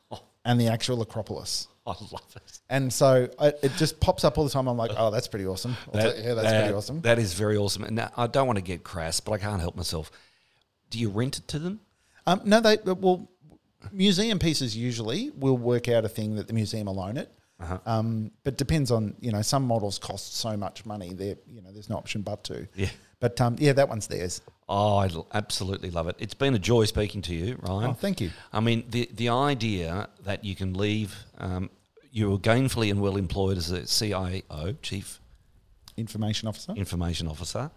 and 0.45 0.59
the 0.59 0.67
actual 0.67 1.01
Acropolis. 1.01 1.67
I 1.85 1.91
love 2.11 2.35
it. 2.35 2.59
And 2.69 2.93
so 2.93 3.29
I, 3.39 3.47
it 3.61 3.71
just 3.77 3.99
pops 3.99 4.23
up 4.23 4.37
all 4.37 4.43
the 4.43 4.49
time. 4.49 4.67
I'm 4.67 4.77
like, 4.77 4.91
oh, 4.95 5.11
that's 5.11 5.27
pretty 5.27 5.47
awesome. 5.47 5.75
I'll 5.93 5.99
yeah, 5.99 6.33
that's 6.33 6.47
that- 6.47 6.61
pretty 6.61 6.73
awesome. 6.75 7.01
That 7.01 7.19
is 7.19 7.33
very 7.33 7.57
awesome. 7.57 7.83
And 7.83 7.99
I 8.15 8.27
don't 8.27 8.47
want 8.47 8.57
to 8.57 8.63
get 8.63 8.83
crass, 8.83 9.19
but 9.19 9.33
I 9.33 9.37
can't 9.37 9.59
help 9.59 9.75
myself. 9.75 10.11
Do 10.89 10.99
you 10.99 11.09
rent 11.09 11.37
it 11.39 11.47
to 11.49 11.59
them? 11.59 11.79
Um, 12.27 12.41
no, 12.45 12.61
they 12.61 12.77
well, 12.85 13.30
museum 13.91 14.39
pieces 14.39 14.75
usually 14.75 15.31
will 15.31 15.57
work 15.57 15.87
out 15.87 16.05
a 16.05 16.09
thing 16.09 16.35
that 16.35 16.47
the 16.47 16.53
museum 16.53 16.87
will 16.87 16.99
own 16.99 17.17
it. 17.17 17.31
Uh-huh. 17.59 17.77
Um, 17.85 18.31
but 18.43 18.57
depends 18.57 18.89
on 18.89 19.15
you 19.19 19.31
know 19.31 19.41
some 19.41 19.63
models 19.63 19.99
cost 19.99 20.35
so 20.35 20.57
much 20.57 20.85
money. 20.85 21.13
There, 21.13 21.35
you 21.47 21.61
know, 21.61 21.71
there's 21.71 21.89
no 21.89 21.97
option 21.97 22.21
but 22.21 22.43
to. 22.45 22.67
Yeah. 22.75 22.89
But 23.19 23.39
um, 23.39 23.55
yeah, 23.59 23.73
that 23.73 23.87
one's 23.87 24.07
theirs. 24.07 24.41
Oh, 24.67 24.97
I 24.97 25.09
absolutely 25.33 25.91
love 25.91 26.07
it. 26.07 26.15
It's 26.17 26.33
been 26.33 26.55
a 26.55 26.59
joy 26.59 26.85
speaking 26.85 27.21
to 27.23 27.35
you, 27.35 27.59
Ryan. 27.61 27.91
Oh, 27.91 27.93
thank 27.93 28.19
you. 28.19 28.31
I 28.51 28.61
mean, 28.61 28.85
the 28.89 29.09
the 29.13 29.29
idea 29.29 30.09
that 30.23 30.43
you 30.43 30.55
can 30.55 30.73
leave, 30.73 31.15
um, 31.37 31.69
you 32.11 32.31
were 32.31 32.39
gainfully 32.39 32.89
and 32.89 32.99
well 32.99 33.15
employed 33.15 33.57
as 33.57 33.69
a 33.69 33.85
CIO, 33.85 34.75
Chief 34.81 35.19
Information 35.97 36.47
officer. 36.47 36.73
Information 36.73 37.27
Officer, 37.27 37.69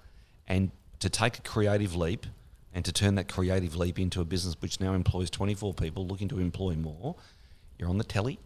and 0.48 0.70
to 1.00 1.10
take 1.10 1.38
a 1.38 1.42
creative 1.42 1.94
leap 1.94 2.26
and 2.74 2.84
to 2.84 2.92
turn 2.92 3.14
that 3.14 3.28
creative 3.28 3.76
leap 3.76 3.98
into 3.98 4.20
a 4.20 4.24
business 4.24 4.56
which 4.58 4.80
now 4.80 4.92
employs 4.92 5.30
24 5.30 5.72
people 5.74 6.06
looking 6.06 6.28
to 6.28 6.40
employ 6.40 6.74
more. 6.74 7.14
You're 7.78 7.88
on 7.88 7.98
the 7.98 8.04
telly 8.04 8.40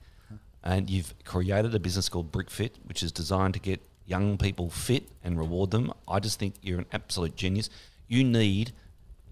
and 0.63 0.91
you've 0.91 1.15
created 1.25 1.75
a 1.75 1.81
business 1.81 2.09
called 2.09 2.31
BrickFit, 2.31 2.73
which 2.85 3.03
is 3.03 3.11
designed 3.11 3.55
to 3.55 3.61
get 3.61 3.81
young 4.07 4.37
people 4.37 4.69
fit 4.69 5.09
and 5.25 5.39
reward 5.39 5.71
them. 5.71 5.93
I 6.07 6.21
just 6.21 6.39
think 6.39 6.55
you're 6.61 6.79
an 6.79 6.87
absolute 6.93 7.37
genius. 7.37 7.71
You 8.07 8.23
need 8.23 8.73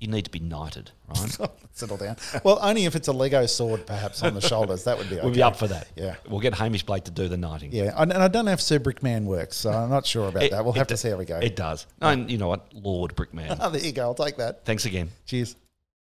you 0.01 0.09
need 0.09 0.25
to 0.27 0.31
be 0.31 0.39
knighted, 0.41 0.91
right? 1.09 1.39
Settle 1.73 1.97
down. 1.97 2.17
Well, 2.45 2.59
only 2.63 2.85
if 2.85 2.95
it's 2.97 3.09
a 3.09 3.13
Lego 3.13 3.47
sword, 3.47 3.87
perhaps 3.87 4.23
on 4.23 4.35
the 4.35 4.41
shoulders. 4.53 4.85
That 4.85 4.99
would 4.99 5.09
be. 5.09 5.17
Okay. 5.17 5.25
We'll 5.25 5.35
be 5.35 5.43
up 5.43 5.57
for 5.57 5.67
that. 5.69 5.89
Yeah. 5.97 6.17
We'll 6.29 6.41
get 6.41 6.55
Hamish 6.55 6.85
Blake 6.85 7.05
to 7.05 7.11
do 7.11 7.29
the 7.29 7.37
knighting. 7.37 7.71
Yeah, 7.73 7.93
and 7.97 8.13
I 8.13 8.29
don't 8.29 8.45
know 8.47 8.53
if 8.53 8.61
Sir 8.61 8.79
Brickman 8.79 9.25
works, 9.25 9.57
so 9.57 9.71
I'm 9.71 9.91
not 9.91 10.07
sure 10.07 10.29
about 10.29 10.43
It- 10.45 10.51
that. 10.53 10.65
We'll 10.65 10.75
have 10.75 10.87
to 10.89 10.97
see 10.97 11.11
how 11.11 11.17
we 11.17 11.25
go. 11.25 11.39
It 11.39 11.57
does. 11.57 11.87
And 12.01 12.31
you 12.31 12.39
know 12.39 12.49
what? 12.49 12.67
Lord 12.75 13.15
Brickman. 13.17 13.57
Oh, 13.61 13.71
there 13.71 13.83
you 13.85 13.93
go. 13.93 14.03
I'll 14.03 14.15
take 14.15 14.37
that. 14.39 14.65
Thanks 14.65 14.85
again. 14.85 15.11
Cheers. 15.27 15.57